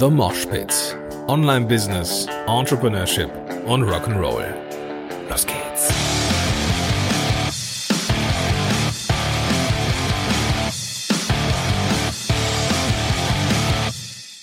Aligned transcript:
The 0.00 0.08
Mosh 0.08 0.46
Pit. 0.46 0.96
Online 1.26 1.66
Business, 1.66 2.28
Entrepreneurship 2.46 3.30
und 3.66 3.82
Rock'n'Roll. 3.82 4.44
Los 5.28 5.44
geht's. 5.44 5.88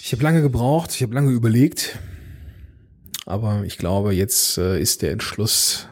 Ich 0.01 0.11
habe 0.11 0.23
lange 0.23 0.41
gebraucht, 0.41 0.93
ich 0.93 1.01
habe 1.01 1.15
lange 1.15 1.31
überlegt, 1.31 1.99
aber 3.25 3.63
ich 3.63 3.77
glaube, 3.77 4.13
jetzt 4.13 4.57
äh, 4.57 4.77
ist 4.77 5.03
der 5.03 5.11
Entschluss 5.11 5.87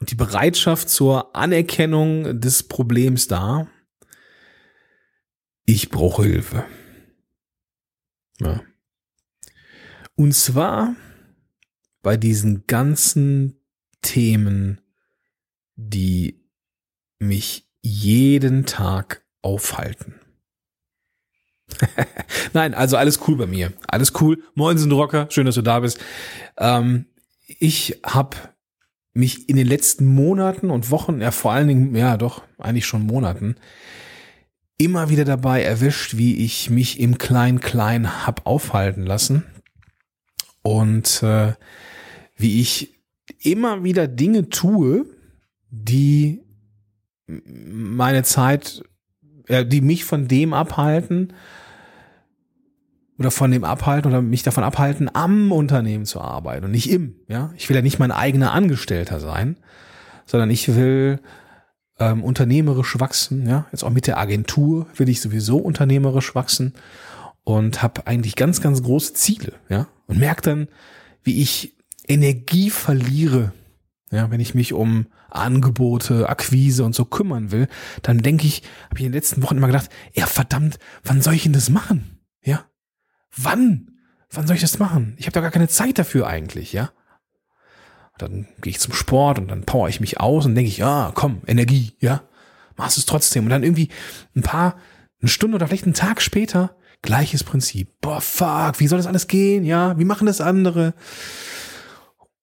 und 0.00 0.10
die 0.10 0.16
Bereitschaft 0.16 0.88
zur 0.88 1.36
Anerkennung 1.36 2.40
des 2.40 2.62
Problems 2.62 3.28
da. 3.28 3.66
Ich 5.66 5.90
brauche 5.90 6.22
Hilfe. 6.22 6.64
Ja. 8.40 8.62
Und 10.16 10.32
zwar 10.34 10.94
bei 12.02 12.16
diesen 12.16 12.66
ganzen 12.66 13.60
Themen, 14.02 14.80
die 15.76 16.44
mich 17.18 17.68
jeden 17.82 18.66
Tag 18.66 19.24
aufhalten. 19.42 20.14
Nein, 22.52 22.74
also 22.74 22.96
alles 22.96 23.20
cool 23.26 23.36
bei 23.36 23.46
mir. 23.46 23.72
Alles 23.88 24.12
cool. 24.20 24.42
Moin 24.54 24.78
Rocker, 24.92 25.26
schön, 25.30 25.46
dass 25.46 25.54
du 25.54 25.62
da 25.62 25.80
bist. 25.80 25.98
Ähm, 26.58 27.06
ich 27.46 28.00
habe 28.04 28.36
mich 29.12 29.48
in 29.48 29.56
den 29.56 29.66
letzten 29.66 30.06
Monaten 30.06 30.70
und 30.70 30.90
Wochen, 30.90 31.20
ja 31.20 31.30
vor 31.30 31.52
allen 31.52 31.68
Dingen, 31.68 31.94
ja 31.94 32.16
doch, 32.16 32.42
eigentlich 32.58 32.86
schon 32.86 33.06
Monaten, 33.06 33.56
immer 34.78 35.08
wieder 35.08 35.24
dabei 35.24 35.62
erwischt, 35.62 36.16
wie 36.16 36.44
ich 36.44 36.70
mich 36.70 37.00
im 37.00 37.18
Klein-Klein 37.18 38.26
hab 38.26 38.46
aufhalten 38.46 39.04
lassen 39.04 39.44
und 40.62 41.22
äh, 41.22 41.52
wie 42.36 42.60
ich 42.60 42.94
immer 43.40 43.84
wieder 43.84 44.08
Dinge 44.08 44.48
tue, 44.48 45.06
die 45.70 46.42
meine 47.26 48.22
Zeit, 48.22 48.82
äh, 49.46 49.64
die 49.64 49.80
mich 49.80 50.04
von 50.04 50.28
dem 50.28 50.52
abhalten 50.52 51.32
oder 53.18 53.30
von 53.30 53.50
dem 53.50 53.64
abhalten 53.64 54.10
oder 54.10 54.22
mich 54.22 54.42
davon 54.42 54.64
abhalten, 54.64 55.08
am 55.14 55.52
Unternehmen 55.52 56.04
zu 56.04 56.20
arbeiten 56.20 56.64
und 56.64 56.72
nicht 56.72 56.90
im. 56.90 57.16
Ja, 57.28 57.52
ich 57.56 57.68
will 57.68 57.76
ja 57.76 57.82
nicht 57.82 57.98
mein 57.98 58.10
eigener 58.10 58.52
Angestellter 58.52 59.20
sein, 59.20 59.56
sondern 60.26 60.50
ich 60.50 60.74
will 60.74 61.20
ähm, 61.98 62.24
unternehmerisch 62.24 62.98
wachsen. 62.98 63.46
Ja, 63.46 63.66
jetzt 63.72 63.84
auch 63.84 63.90
mit 63.90 64.06
der 64.06 64.18
Agentur 64.18 64.86
will 64.96 65.08
ich 65.08 65.20
sowieso 65.20 65.58
unternehmerisch 65.58 66.34
wachsen 66.34 66.74
und 67.44 67.82
habe 67.82 68.06
eigentlich 68.06 68.36
ganz, 68.36 68.60
ganz 68.60 68.82
große 68.82 69.14
Ziele. 69.14 69.52
Ja, 69.68 69.86
und 70.06 70.18
merke 70.18 70.42
dann, 70.42 70.68
wie 71.22 71.40
ich 71.40 71.76
Energie 72.06 72.70
verliere. 72.70 73.52
Ja, 74.10 74.30
wenn 74.30 74.40
ich 74.40 74.54
mich 74.54 74.72
um 74.72 75.06
Angebote, 75.30 76.28
Akquise 76.28 76.84
und 76.84 76.94
so 76.94 77.04
kümmern 77.04 77.50
will, 77.50 77.68
dann 78.02 78.18
denke 78.18 78.46
ich, 78.46 78.62
habe 78.84 78.98
ich 78.98 79.04
in 79.04 79.10
den 79.10 79.14
letzten 79.14 79.42
Wochen 79.42 79.56
immer 79.56 79.66
gedacht, 79.66 79.90
ja 80.12 80.26
verdammt, 80.26 80.78
wann 81.02 81.22
soll 81.22 81.34
ich 81.34 81.42
denn 81.42 81.52
das 81.52 81.70
machen? 81.70 82.20
Ja, 82.42 82.64
wann? 83.36 83.90
Wann 84.30 84.46
soll 84.46 84.56
ich 84.56 84.62
das 84.62 84.78
machen? 84.78 85.14
Ich 85.18 85.26
habe 85.26 85.34
doch 85.34 85.42
gar 85.42 85.50
keine 85.50 85.68
Zeit 85.68 85.98
dafür 85.98 86.26
eigentlich, 86.26 86.72
ja? 86.72 86.90
Dann 88.18 88.46
gehe 88.60 88.70
ich 88.70 88.80
zum 88.80 88.92
Sport 88.92 89.38
und 89.38 89.48
dann 89.48 89.64
power 89.64 89.88
ich 89.88 90.00
mich 90.00 90.20
aus 90.20 90.46
und 90.46 90.54
denke 90.54 90.68
ich, 90.68 90.78
ja, 90.78 91.12
komm, 91.14 91.42
Energie, 91.46 91.92
ja, 92.00 92.22
machst 92.76 92.98
es 92.98 93.06
trotzdem. 93.06 93.44
Und 93.44 93.50
dann 93.50 93.62
irgendwie 93.62 93.88
ein 94.36 94.42
paar, 94.42 94.76
eine 95.20 95.28
Stunde 95.28 95.56
oder 95.56 95.66
vielleicht 95.66 95.84
einen 95.84 95.94
Tag 95.94 96.22
später, 96.22 96.76
gleiches 97.02 97.44
Prinzip. 97.44 97.88
Boah, 98.00 98.20
fuck, 98.20 98.78
wie 98.78 98.86
soll 98.86 98.98
das 98.98 99.06
alles 99.06 99.26
gehen? 99.26 99.64
Ja, 99.64 99.98
wie 99.98 100.04
machen 100.04 100.26
das 100.26 100.40
andere? 100.40 100.94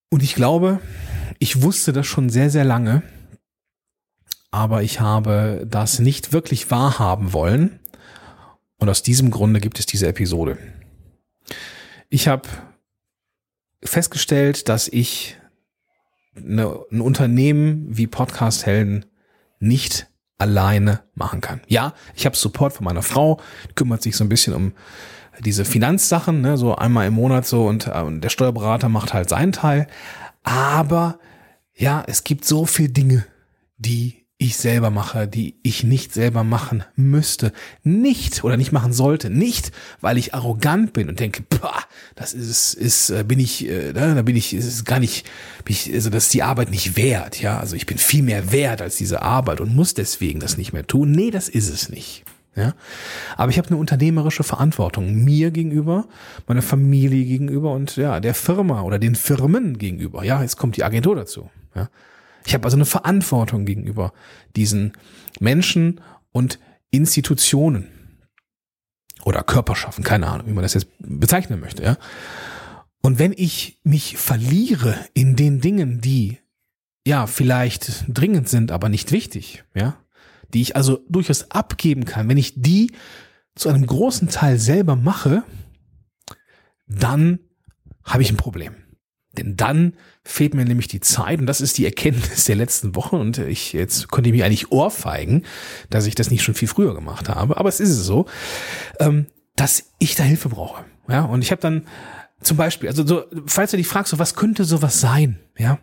Und 0.10 0.24
ich 0.24 0.36
glaube, 0.36 0.80
ich 1.40 1.62
wusste 1.62 1.94
das 1.94 2.06
schon 2.06 2.30
sehr, 2.30 2.50
sehr 2.50 2.66
lange, 2.66 3.02
aber 4.52 4.84
ich 4.84 5.00
habe 5.00 5.66
das 5.68 6.00
nicht 6.00 6.34
wirklich 6.34 6.70
wahrhaben 6.70 7.34
wollen. 7.34 7.80
Und 8.78 8.90
aus 8.90 9.04
diesem 9.04 9.32
Grunde 9.32 9.62
gibt 9.62 9.80
es 9.80 9.86
diese 9.86 10.08
Episode. 10.08 10.58
Ich 12.10 12.28
habe 12.28 12.50
festgestellt, 13.84 14.68
dass 14.70 14.88
ich 14.88 15.38
eine, 16.36 16.80
ein 16.92 17.02
Unternehmen 17.02 17.86
wie 17.90 18.08
Podcast 18.08 18.66
Helden 18.66 19.06
nicht 19.60 20.08
alleine 20.38 21.02
machen 21.14 21.40
kann. 21.42 21.62
Ja, 21.68 21.94
ich 22.16 22.26
habe 22.26 22.36
Support 22.36 22.74
von 22.74 22.86
meiner 22.86 23.04
Frau, 23.04 23.40
kümmert 23.76 24.02
sich 24.02 24.16
so 24.16 24.24
ein 24.24 24.30
bisschen 24.30 24.54
um 24.54 24.74
diese 25.40 25.66
Finanzsachen, 25.66 26.42
ne, 26.42 26.58
so 26.58 26.76
einmal 26.76 27.08
im 27.08 27.14
Monat 27.14 27.46
so 27.46 27.68
und, 27.68 27.88
äh, 27.88 28.02
und 28.02 28.22
der 28.22 28.30
Steuerberater 28.30 28.90
macht 28.90 29.14
halt 29.14 29.30
seinen 29.30 29.52
Teil. 29.52 29.88
Aber 30.44 31.20
ja, 31.76 32.04
es 32.08 32.24
gibt 32.24 32.46
so 32.46 32.66
viele 32.66 32.90
Dinge, 32.90 33.26
die 33.78 34.21
ich 34.42 34.58
selber 34.58 34.90
mache, 34.90 35.28
die 35.28 35.54
ich 35.62 35.84
nicht 35.84 36.16
selber 36.16 36.44
machen 36.44 36.84
müsste. 36.96 37.54
Nicht 37.84 38.44
oder 38.44 38.58
nicht 38.58 38.72
machen 38.72 38.92
sollte. 38.92 39.30
Nicht, 39.30 39.72
weil 40.02 40.18
ich 40.18 40.34
arrogant 40.34 40.94
bin 40.94 41.10
und 41.10 41.20
denke, 41.20 41.44
pah, 41.44 41.84
das 42.16 42.34
ist, 42.34 42.74
ist, 42.74 43.12
äh, 43.12 43.24
bin 43.24 43.38
ich, 43.38 43.70
äh, 43.70 43.94
da 43.94 44.20
bin 44.24 44.36
ich, 44.36 44.56
ist 44.56 44.84
gar 44.84 45.00
nicht, 45.00 45.28
bin 45.64 45.76
ich, 45.76 45.94
also 45.94 46.10
das 46.10 46.24
ist 46.24 46.34
die 46.34 46.42
Arbeit 46.42 46.72
nicht 46.72 46.98
wert, 46.98 47.40
ja. 47.40 47.60
Also 47.60 47.76
ich 47.76 47.86
bin 47.86 48.00
viel 48.00 48.24
mehr 48.24 48.52
wert 48.52 48.82
als 48.82 48.96
diese 48.96 49.22
Arbeit 49.22 49.62
und 49.62 49.76
muss 49.76 49.94
deswegen 49.94 50.40
das 50.40 50.58
nicht 50.58 50.74
mehr 50.74 50.88
tun. 50.88 51.12
Nee, 51.12 51.30
das 51.30 51.48
ist 51.48 51.70
es 51.70 51.90
nicht. 51.90 52.24
Ja, 52.56 52.74
aber 53.38 53.52
ich 53.52 53.60
habe 53.60 53.70
eine 53.70 53.78
unternehmerische 53.78 54.44
Verantwortung 54.44 55.24
mir 55.24 55.52
gegenüber, 55.52 56.08
meiner 56.48 56.64
Familie 56.64 57.24
gegenüber 57.26 57.72
und 57.74 57.96
ja 57.96 58.20
der 58.20 58.34
Firma 58.34 58.82
oder 58.82 58.98
den 58.98 59.14
Firmen 59.16 59.78
gegenüber. 59.78 60.26
Ja, 60.26 60.42
jetzt 60.42 60.58
kommt 60.58 60.78
die 60.78 60.84
Agentur 60.84 61.16
dazu. 61.16 61.50
Ja, 61.76 61.90
ich 62.46 62.54
habe 62.54 62.66
also 62.66 62.78
eine 62.78 62.86
Verantwortung 62.86 63.66
gegenüber 63.66 64.14
diesen 64.56 64.94
Menschen 65.40 66.02
und 66.32 66.60
Institutionen 66.90 67.88
oder 69.24 69.44
Körperschaften, 69.44 70.04
keine 70.04 70.28
Ahnung, 70.28 70.48
wie 70.48 70.54
man 70.54 70.64
das 70.64 70.74
jetzt 70.74 70.88
bezeichnen 71.00 71.60
möchte, 71.60 71.84
ja. 71.84 71.98
Und 73.04 73.18
wenn 73.18 73.34
ich 73.36 73.80
mich 73.84 74.18
verliere 74.18 74.96
in 75.14 75.36
den 75.36 75.60
Dingen, 75.60 76.02
die 76.02 76.38
ja 77.06 77.26
vielleicht 77.26 78.06
dringend 78.08 78.48
sind, 78.48 78.72
aber 78.72 78.90
nicht 78.90 79.12
wichtig, 79.12 79.64
ja, 79.74 79.98
die 80.54 80.62
ich 80.62 80.76
also 80.76 81.00
durchaus 81.10 81.50
abgeben 81.50 82.06
kann, 82.06 82.30
wenn 82.30 82.38
ich 82.38 82.62
die 82.62 82.92
zu 83.56 83.70
einem 83.70 83.86
großen 83.86 84.30
Teil 84.30 84.60
selber 84.60 84.96
mache, 84.96 85.44
dann 86.88 87.40
habe 88.04 88.24
ich 88.24 88.32
ein 88.32 88.38
Problem. 88.38 88.76
Denn 89.38 89.56
dann 89.56 89.94
fehlt 90.24 90.54
mir 90.54 90.66
nämlich 90.66 90.88
die 90.88 91.00
Zeit 91.00 91.40
und 91.40 91.46
das 91.46 91.62
ist 91.62 91.78
die 91.78 91.86
Erkenntnis 91.86 92.46
der 92.46 92.56
letzten 92.56 92.96
Wochen 92.96 93.16
und 93.16 93.38
ich 93.38 93.74
jetzt 93.74 94.10
konnte 94.10 94.30
ich 94.30 94.34
mich 94.34 94.44
eigentlich 94.44 94.72
ohrfeigen, 94.72 95.46
dass 95.90 96.06
ich 96.06 96.16
das 96.16 96.30
nicht 96.32 96.44
schon 96.44 96.56
viel 96.56 96.68
früher 96.68 96.94
gemacht 96.94 97.30
habe, 97.30 97.58
aber 97.58 97.70
es 97.70 97.80
ist 97.80 97.96
so, 98.04 98.26
ähm, 99.00 99.28
dass 99.56 99.92
ich 100.00 100.16
da 100.16 100.24
Hilfe 100.24 100.50
brauche. 100.50 100.84
Ja, 101.08 101.24
und 101.24 101.44
ich 101.44 101.52
habe 101.52 101.62
dann 101.62 101.88
zum 102.42 102.58
Beispiel, 102.58 102.90
also 102.90 103.06
so, 103.06 103.24
falls 103.46 103.72
du 103.72 103.78
dich 103.78 103.88
fragst, 103.88 104.12
so 104.12 104.20
was 104.20 104.36
könnte 104.36 104.66
sowas 104.66 105.00
sein, 105.00 105.40
ja, 105.58 105.80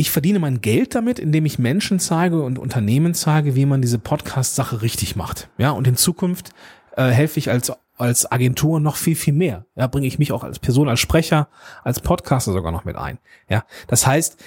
ich 0.00 0.10
verdiene 0.10 0.38
mein 0.38 0.62
Geld 0.62 0.94
damit, 0.94 1.18
indem 1.18 1.44
ich 1.44 1.58
Menschen 1.58 2.00
zeige 2.00 2.42
und 2.42 2.58
Unternehmen 2.58 3.12
zeige, 3.12 3.54
wie 3.54 3.66
man 3.66 3.82
diese 3.82 3.98
Podcast-Sache 3.98 4.80
richtig 4.80 5.14
macht. 5.14 5.50
Ja, 5.58 5.72
und 5.72 5.86
in 5.86 5.96
Zukunft 5.96 6.52
äh, 6.96 7.10
helfe 7.10 7.38
ich 7.38 7.50
als 7.50 7.70
als 8.00 8.30
Agentur 8.30 8.80
noch 8.80 8.96
viel, 8.96 9.16
viel 9.16 9.34
mehr. 9.34 9.66
Ja, 9.76 9.86
bringe 9.86 10.06
ich 10.06 10.18
mich 10.18 10.32
auch 10.32 10.44
als 10.44 10.58
Person, 10.58 10.88
als 10.88 11.00
Sprecher, 11.00 11.48
als 11.84 12.00
Podcaster 12.00 12.52
sogar 12.52 12.72
noch 12.72 12.84
mit 12.84 12.96
ein. 12.96 13.18
Ja, 13.48 13.64
das 13.86 14.06
heißt, 14.06 14.42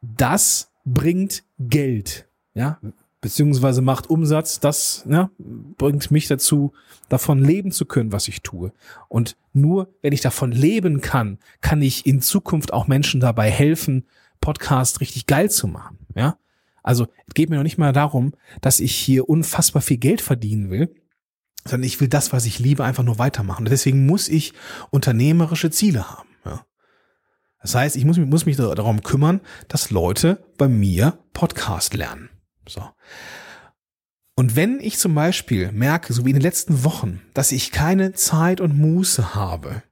das 0.00 0.70
bringt 0.84 1.44
Geld. 1.58 2.28
Ja, 2.54 2.78
beziehungsweise 3.20 3.82
macht 3.82 4.10
Umsatz, 4.10 4.60
das 4.60 5.04
ja, 5.08 5.30
bringt 5.38 6.10
mich 6.10 6.28
dazu, 6.28 6.72
davon 7.08 7.42
leben 7.42 7.72
zu 7.72 7.86
können, 7.86 8.12
was 8.12 8.28
ich 8.28 8.42
tue. 8.42 8.72
Und 9.08 9.36
nur 9.52 9.88
wenn 10.02 10.12
ich 10.12 10.20
davon 10.20 10.52
leben 10.52 11.00
kann, 11.00 11.38
kann 11.60 11.82
ich 11.82 12.06
in 12.06 12.20
Zukunft 12.20 12.72
auch 12.72 12.86
Menschen 12.86 13.20
dabei 13.20 13.50
helfen, 13.50 14.06
Podcast 14.40 15.00
richtig 15.00 15.26
geil 15.26 15.50
zu 15.50 15.66
machen. 15.66 15.98
Ja, 16.14 16.36
also 16.82 17.06
es 17.26 17.34
geht 17.34 17.50
mir 17.50 17.56
noch 17.56 17.64
nicht 17.64 17.78
mal 17.78 17.92
darum, 17.92 18.32
dass 18.60 18.80
ich 18.80 18.94
hier 18.94 19.28
unfassbar 19.28 19.82
viel 19.82 19.98
Geld 19.98 20.20
verdienen 20.20 20.70
will, 20.70 20.94
sondern 21.68 21.86
ich 21.86 22.00
will 22.00 22.08
das, 22.08 22.32
was 22.32 22.46
ich 22.46 22.58
liebe, 22.58 22.84
einfach 22.84 23.04
nur 23.04 23.18
weitermachen. 23.18 23.66
Und 23.66 23.70
deswegen 23.70 24.06
muss 24.06 24.28
ich 24.28 24.52
unternehmerische 24.90 25.70
Ziele 25.70 26.10
haben. 26.10 26.28
Ja. 26.44 26.64
Das 27.62 27.74
heißt, 27.74 27.96
ich 27.96 28.04
muss, 28.04 28.18
muss 28.18 28.46
mich 28.46 28.56
darum 28.56 29.02
kümmern, 29.02 29.40
dass 29.68 29.90
Leute 29.90 30.44
bei 30.56 30.68
mir 30.68 31.18
Podcast 31.32 31.94
lernen. 31.94 32.30
So. 32.68 32.82
Und 34.34 34.54
wenn 34.54 34.78
ich 34.80 34.98
zum 34.98 35.14
Beispiel 35.14 35.72
merke, 35.72 36.12
so 36.12 36.24
wie 36.24 36.30
in 36.30 36.36
den 36.36 36.42
letzten 36.42 36.84
Wochen, 36.84 37.20
dass 37.34 37.50
ich 37.50 37.72
keine 37.72 38.12
Zeit 38.12 38.60
und 38.60 38.78
Muße 38.78 39.34
habe, 39.34 39.82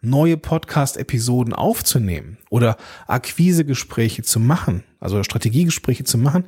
neue 0.00 0.36
Podcast-Episoden 0.36 1.52
aufzunehmen 1.52 2.38
oder 2.50 2.76
Akquisegespräche 3.08 4.22
zu 4.22 4.38
machen, 4.38 4.84
also 5.00 5.22
Strategiegespräche 5.24 6.04
zu 6.04 6.16
machen, 6.16 6.44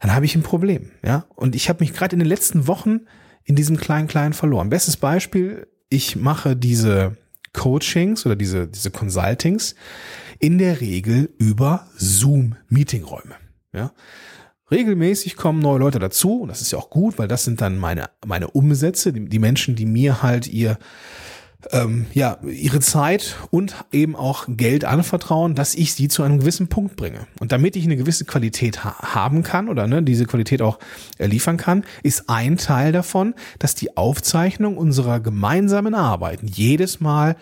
dann 0.00 0.14
habe 0.14 0.24
ich 0.24 0.34
ein 0.34 0.42
Problem. 0.42 0.90
Ja, 1.04 1.26
und 1.36 1.54
ich 1.54 1.68
habe 1.68 1.84
mich 1.84 1.92
gerade 1.92 2.14
in 2.14 2.20
den 2.20 2.28
letzten 2.28 2.66
Wochen 2.66 3.00
in 3.44 3.56
diesem 3.56 3.76
kleinen 3.76 4.08
kleinen 4.08 4.32
verloren. 4.32 4.70
Bestes 4.70 4.96
Beispiel 4.96 5.66
ich 5.90 6.16
mache 6.16 6.56
diese 6.56 7.16
Coachings 7.52 8.24
oder 8.24 8.36
diese, 8.36 8.68
diese 8.68 8.90
Consultings 8.90 9.74
in 10.38 10.56
der 10.56 10.80
Regel 10.80 11.34
über 11.36 11.88
Zoom-Meetingräume. 11.96 13.34
Ja. 13.74 13.92
Regelmäßig 14.70 15.36
kommen 15.36 15.58
neue 15.58 15.80
Leute 15.80 15.98
dazu 15.98 16.42
und 16.42 16.48
das 16.48 16.60
ist 16.60 16.70
ja 16.70 16.78
auch 16.78 16.90
gut, 16.90 17.18
weil 17.18 17.26
das 17.26 17.44
sind 17.44 17.60
dann 17.60 17.76
meine, 17.76 18.08
meine 18.24 18.48
Umsätze, 18.48 19.12
die, 19.12 19.28
die 19.28 19.40
Menschen, 19.40 19.74
die 19.74 19.84
mir 19.84 20.22
halt 20.22 20.46
ihr, 20.46 20.78
ähm, 21.72 22.06
ja, 22.12 22.38
ihre 22.42 22.80
Zeit 22.80 23.36
und 23.50 23.74
eben 23.92 24.16
auch 24.16 24.46
Geld 24.48 24.84
anvertrauen, 24.84 25.54
dass 25.54 25.74
ich 25.74 25.94
sie 25.94 26.08
zu 26.08 26.22
einem 26.22 26.38
gewissen 26.38 26.68
Punkt 26.68 26.96
bringe. 26.96 27.26
Und 27.38 27.52
damit 27.52 27.76
ich 27.76 27.84
eine 27.84 27.96
gewisse 27.96 28.24
Qualität 28.24 28.84
ha 28.84 29.14
haben 29.14 29.42
kann 29.42 29.68
oder 29.68 29.86
ne, 29.86 30.02
diese 30.02 30.26
Qualität 30.26 30.62
auch 30.62 30.78
äh, 31.18 31.26
liefern 31.26 31.56
kann, 31.56 31.84
ist 32.02 32.28
ein 32.28 32.56
Teil 32.56 32.92
davon, 32.92 33.34
dass 33.58 33.74
die 33.74 33.96
Aufzeichnung 33.96 34.76
unserer 34.76 35.20
gemeinsamen 35.20 35.94
Arbeiten 35.94 36.46
jedes 36.46 37.00
Mal 37.00 37.36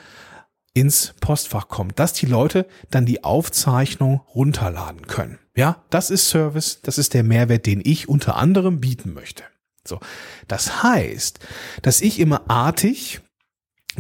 ins 0.75 1.15
Postfach 1.21 1.69
kommt, 1.69 1.99
dass 1.99 2.13
die 2.13 2.27
Leute 2.27 2.67
dann 2.91 3.07
die 3.07 3.25
Aufzeichnung 3.25 4.21
runterladen 4.35 5.07
können. 5.07 5.39
Ja, 5.57 5.83
das 5.91 6.11
ist 6.11 6.29
Service, 6.29 6.81
das 6.83 6.99
ist 6.99 7.15
der 7.15 7.25
Mehrwert, 7.25 7.67
den 7.67 7.81
ich 7.85 8.09
unter 8.09 8.37
anderem 8.37 8.81
bieten 8.81 9.13
möchte. 9.13 9.43
So. 9.85 9.99
Das 10.47 10.83
heißt, 10.83 11.41
dass 11.83 12.01
ich 12.01 12.21
immer 12.21 12.49
artig 12.49 13.21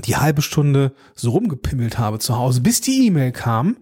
die 0.06 0.16
halbe 0.16 0.42
Stunde 0.42 0.92
so 1.14 1.30
rumgepimmelt 1.30 1.98
habe 1.98 2.18
zu 2.18 2.36
Hause, 2.36 2.60
bis 2.60 2.80
die 2.80 3.06
E-Mail 3.06 3.32
kam, 3.32 3.76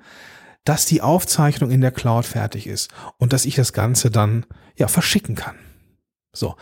dass 0.65 0.87
die 0.87 1.01
Aufzeichnung 1.01 1.71
in 1.71 1.81
der 1.81 1.93
Cloud 1.93 2.27
fertig 2.27 2.67
ist 2.67 2.91
und 3.19 3.33
dass 3.33 3.45
ich 3.45 3.55
das 3.55 3.73
Ganze 3.73 4.11
dann 4.11 4.45
ja 4.77 4.89
verschicken 4.89 5.37
kann. 5.37 5.57
So. 6.33 6.57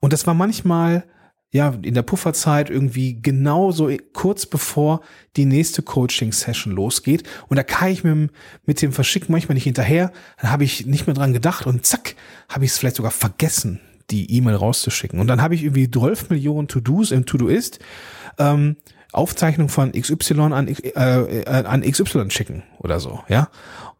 Und 0.00 0.12
das 0.12 0.26
war 0.26 0.34
manchmal 0.34 1.04
ja 1.50 1.74
in 1.82 1.94
der 1.94 2.02
Pufferzeit 2.02 2.68
irgendwie 2.68 3.20
genauso 3.20 3.90
kurz 4.12 4.46
bevor 4.46 5.00
die 5.36 5.46
nächste 5.46 5.82
Coaching 5.82 6.32
Session 6.32 6.74
losgeht 6.74 7.26
und 7.48 7.56
da 7.56 7.62
kann 7.62 7.90
ich 7.90 8.04
mit, 8.04 8.30
mit 8.64 8.82
dem 8.82 8.92
Verschicken 8.92 9.32
manchmal 9.32 9.54
nicht 9.54 9.64
hinterher, 9.64 10.12
dann 10.40 10.50
habe 10.50 10.64
ich 10.64 10.86
nicht 10.86 11.06
mehr 11.06 11.14
dran 11.14 11.32
gedacht 11.32 11.66
und 11.66 11.86
zack, 11.86 12.16
habe 12.48 12.64
ich 12.64 12.72
es 12.72 12.78
vielleicht 12.78 12.96
sogar 12.96 13.12
vergessen, 13.12 13.80
die 14.10 14.30
E-Mail 14.36 14.56
rauszuschicken 14.56 15.20
und 15.20 15.26
dann 15.26 15.40
habe 15.40 15.54
ich 15.54 15.64
irgendwie 15.64 15.90
12 15.90 16.30
Millionen 16.30 16.68
To-Dos 16.68 17.12
im 17.12 17.24
To-Do-Ist 17.24 17.78
ähm, 18.38 18.76
Aufzeichnung 19.12 19.68
von 19.68 19.92
XY 19.92 20.40
an, 20.52 20.68
äh, 20.68 20.90
äh, 20.90 21.44
an 21.46 21.82
XY 21.82 22.30
schicken 22.30 22.62
oder 22.78 23.00
so, 23.00 23.20
ja. 23.28 23.48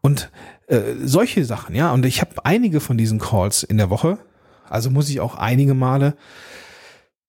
Und 0.01 0.31
äh, 0.67 0.81
solche 1.03 1.43
Sachen, 1.45 1.75
ja. 1.75 1.91
Und 1.91 2.05
ich 2.05 2.21
habe 2.21 2.45
einige 2.45 2.79
von 2.79 2.97
diesen 2.97 3.19
Calls 3.19 3.63
in 3.63 3.77
der 3.77 3.89
Woche, 3.89 4.19
also 4.69 4.89
muss 4.89 5.09
ich 5.09 5.19
auch 5.19 5.35
einige 5.35 5.73
Male, 5.73 6.15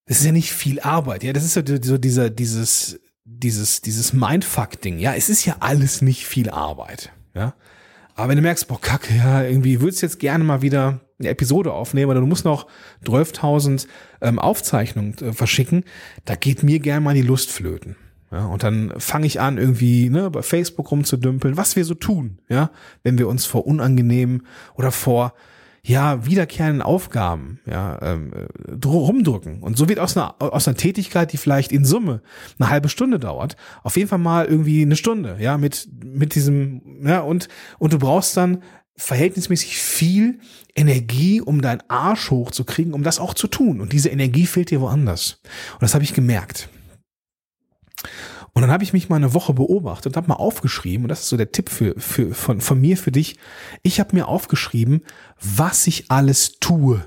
das 0.06 0.18
ist 0.18 0.26
ja 0.26 0.32
nicht 0.32 0.52
viel 0.52 0.80
Arbeit, 0.80 1.24
ja. 1.24 1.32
Das 1.32 1.44
ist 1.44 1.54
so, 1.54 1.62
so 1.82 1.96
dieser, 1.96 2.30
dieses, 2.30 3.00
dieses, 3.24 3.80
dieses 3.80 4.12
Mindfuck-Ding, 4.12 4.98
ja. 4.98 5.14
Es 5.14 5.28
ist 5.28 5.46
ja 5.46 5.56
alles 5.60 6.02
nicht 6.02 6.26
viel 6.26 6.50
Arbeit, 6.50 7.12
ja. 7.34 7.54
Aber 8.14 8.28
wenn 8.28 8.36
du 8.36 8.42
merkst, 8.42 8.68
boah, 8.68 8.80
kacke, 8.80 9.14
ja, 9.14 9.42
irgendwie 9.42 9.80
würdest 9.80 10.02
jetzt 10.02 10.18
gerne 10.18 10.44
mal 10.44 10.60
wieder 10.60 11.00
eine 11.20 11.28
Episode 11.28 11.72
aufnehmen 11.72 12.10
oder 12.10 12.20
du 12.20 12.26
musst 12.26 12.44
noch 12.44 12.66
12.000 13.04 13.86
ähm, 14.20 14.38
Aufzeichnungen 14.38 15.14
äh, 15.18 15.32
verschicken, 15.32 15.84
da 16.24 16.34
geht 16.34 16.62
mir 16.62 16.80
gerne 16.80 17.00
mal 17.00 17.14
die 17.14 17.22
Lust 17.22 17.50
flöten. 17.50 17.96
Ja, 18.32 18.46
und 18.46 18.62
dann 18.62 18.92
fange 18.98 19.26
ich 19.26 19.40
an, 19.40 19.58
irgendwie 19.58 20.08
ne, 20.08 20.30
bei 20.30 20.42
Facebook 20.42 20.90
rumzudümpeln, 20.90 21.56
was 21.56 21.74
wir 21.74 21.84
so 21.84 21.94
tun, 21.94 22.38
ja, 22.48 22.70
wenn 23.02 23.18
wir 23.18 23.26
uns 23.26 23.44
vor 23.44 23.66
unangenehmen 23.66 24.46
oder 24.74 24.92
vor 24.92 25.34
ja, 25.82 26.26
wiederkehrenden 26.26 26.82
Aufgaben 26.82 27.58
ja, 27.66 27.98
ähm, 28.02 28.32
äh, 28.32 28.86
rumdrücken. 28.86 29.62
Und 29.62 29.78
so 29.78 29.88
wird 29.88 29.98
aus 29.98 30.16
einer, 30.16 30.34
aus 30.38 30.68
einer 30.68 30.76
Tätigkeit, 30.76 31.32
die 31.32 31.38
vielleicht 31.38 31.72
in 31.72 31.84
Summe 31.84 32.20
eine 32.58 32.68
halbe 32.68 32.88
Stunde 32.88 33.18
dauert, 33.18 33.56
auf 33.82 33.96
jeden 33.96 34.08
Fall 34.08 34.18
mal 34.18 34.44
irgendwie 34.44 34.82
eine 34.82 34.96
Stunde, 34.96 35.38
ja, 35.40 35.56
mit, 35.56 35.88
mit 36.04 36.34
diesem, 36.34 36.82
ja, 37.02 37.20
und, 37.20 37.48
und 37.78 37.92
du 37.92 37.98
brauchst 37.98 38.36
dann 38.36 38.62
verhältnismäßig 39.00 39.78
viel 39.78 40.40
Energie, 40.74 41.40
um 41.40 41.62
deinen 41.62 41.82
Arsch 41.88 42.30
hochzukriegen, 42.30 42.92
um 42.92 43.02
das 43.02 43.18
auch 43.18 43.34
zu 43.34 43.48
tun. 43.48 43.80
Und 43.80 43.92
diese 43.92 44.10
Energie 44.10 44.46
fehlt 44.46 44.70
dir 44.70 44.80
woanders. 44.80 45.40
Und 45.72 45.82
das 45.82 45.94
habe 45.94 46.04
ich 46.04 46.14
gemerkt. 46.14 46.68
Und 48.52 48.62
dann 48.62 48.70
habe 48.70 48.84
ich 48.84 48.92
mich 48.92 49.08
mal 49.08 49.16
eine 49.16 49.32
Woche 49.32 49.54
beobachtet 49.54 50.12
und 50.12 50.16
habe 50.16 50.28
mal 50.28 50.34
aufgeschrieben, 50.34 51.04
und 51.04 51.08
das 51.08 51.20
ist 51.20 51.28
so 51.28 51.36
der 51.36 51.52
Tipp 51.52 51.70
für, 51.70 51.94
für, 51.98 52.34
von, 52.34 52.60
von 52.60 52.80
mir 52.80 52.96
für 52.96 53.12
dich, 53.12 53.36
ich 53.82 54.00
habe 54.00 54.14
mir 54.14 54.28
aufgeschrieben, 54.28 55.02
was 55.40 55.86
ich 55.86 56.10
alles 56.10 56.58
tue 56.58 57.06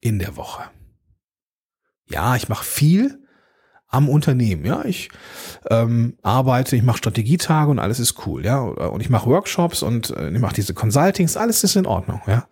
in 0.00 0.18
der 0.18 0.36
Woche. 0.36 0.70
Ja, 2.10 2.36
ich 2.36 2.48
mache 2.48 2.64
viel, 2.64 3.22
am 3.88 4.08
Unternehmen. 4.08 4.64
Ja, 4.64 4.84
ich 4.84 5.08
ähm, 5.70 6.16
arbeite, 6.22 6.76
ich 6.76 6.82
mache 6.82 6.98
Strategietage 6.98 7.70
und 7.70 7.78
alles 7.78 8.00
ist 8.00 8.26
cool. 8.26 8.44
Ja, 8.44 8.60
und 8.60 9.00
ich 9.00 9.10
mache 9.10 9.28
Workshops 9.28 9.82
und 9.82 10.10
äh, 10.10 10.30
ich 10.30 10.40
mache 10.40 10.54
diese 10.54 10.74
Consultings, 10.74 11.36
alles 11.36 11.64
ist 11.64 11.76
in 11.76 11.86
Ordnung. 11.86 12.20
Ja, 12.26 12.46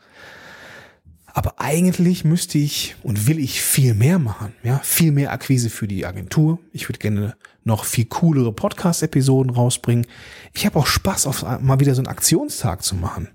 aber 1.37 1.57
eigentlich 1.59 2.25
müsste 2.25 2.57
ich 2.57 2.97
und 3.03 3.27
will 3.27 3.39
ich 3.39 3.61
viel 3.61 3.93
mehr 3.93 4.19
machen. 4.19 4.55
Ja, 4.63 4.81
viel 4.83 5.13
mehr 5.13 5.33
Akquise 5.33 5.69
für 5.69 5.87
die 5.87 6.07
Agentur. 6.07 6.59
Ich 6.73 6.89
würde 6.89 6.99
gerne 6.99 7.37
noch 7.63 7.85
viel 7.85 8.07
coolere 8.07 8.55
Podcast-Episoden 8.55 9.51
rausbringen. 9.51 10.07
Ich 10.55 10.65
habe 10.65 10.79
auch 10.79 10.87
Spaß, 10.87 11.27
auf 11.27 11.45
mal 11.61 11.79
wieder 11.79 11.95
so 11.95 12.01
einen 12.01 12.07
Aktionstag 12.07 12.83
zu 12.83 12.95
machen 12.95 13.29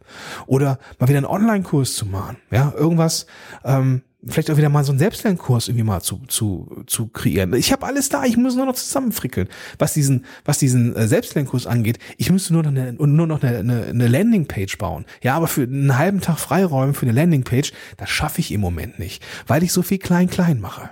oder 0.48 0.80
mal 0.98 1.10
wieder 1.10 1.18
einen 1.18 1.28
Online-Kurs 1.28 1.94
zu 1.94 2.08
machen. 2.08 2.38
Ja, 2.50 2.74
irgendwas. 2.76 3.28
Ähm, 3.64 4.02
vielleicht 4.26 4.52
auch 4.52 4.58
wieder 4.58 4.70
mal 4.70 4.84
so 4.84 4.92
einen 4.92 5.00
Selbstlernkurs 5.00 5.68
irgendwie 5.68 5.84
mal 5.84 6.02
zu, 6.02 6.22
zu, 6.28 6.84
zu 6.86 7.08
kreieren. 7.08 7.54
Ich 7.54 7.72
habe 7.72 7.86
alles 7.86 8.10
da, 8.10 8.24
ich 8.24 8.38
muss 8.38 8.56
nur 8.56 8.66
noch 8.66 8.76
zusammenfrickeln. 8.76 9.48
Was 9.80 9.94
diesen, 9.94 10.26
was 10.46 10.60
diesen 10.60 10.96
äh, 10.96 11.08
Selbstlernkurs 11.08 11.66
angeht, 11.66 11.98
ich 12.18 12.32
müsste 12.32 12.54
nur 12.54 12.64
noch 12.64 12.72
eine, 12.72 12.94
nur 12.94 13.28
noch 13.28 13.42
eine, 13.42 13.60
eine, 13.60 13.86
eine 13.86 14.08
Landingpage 14.08 14.78
bauen. 14.78 15.06
Ja, 15.24 15.36
aber 15.36 15.48
für 15.48 15.64
einen 15.64 15.98
halben 15.98 16.22
Tag 16.22 16.40
Freiräumen 16.40 16.94
für 16.94 17.06
eine 17.06 17.14
Landingpage, 17.14 17.74
das 17.98 18.10
schaffe 18.10 18.42
ich 18.42 18.52
im 18.52 18.62
Moment 18.62 19.00
nicht, 19.00 19.24
weil 19.48 19.64
ich 19.64 19.72
so 19.72 19.82
viel 19.82 19.98
klein-klein 19.98 20.60
mache. 20.60 20.92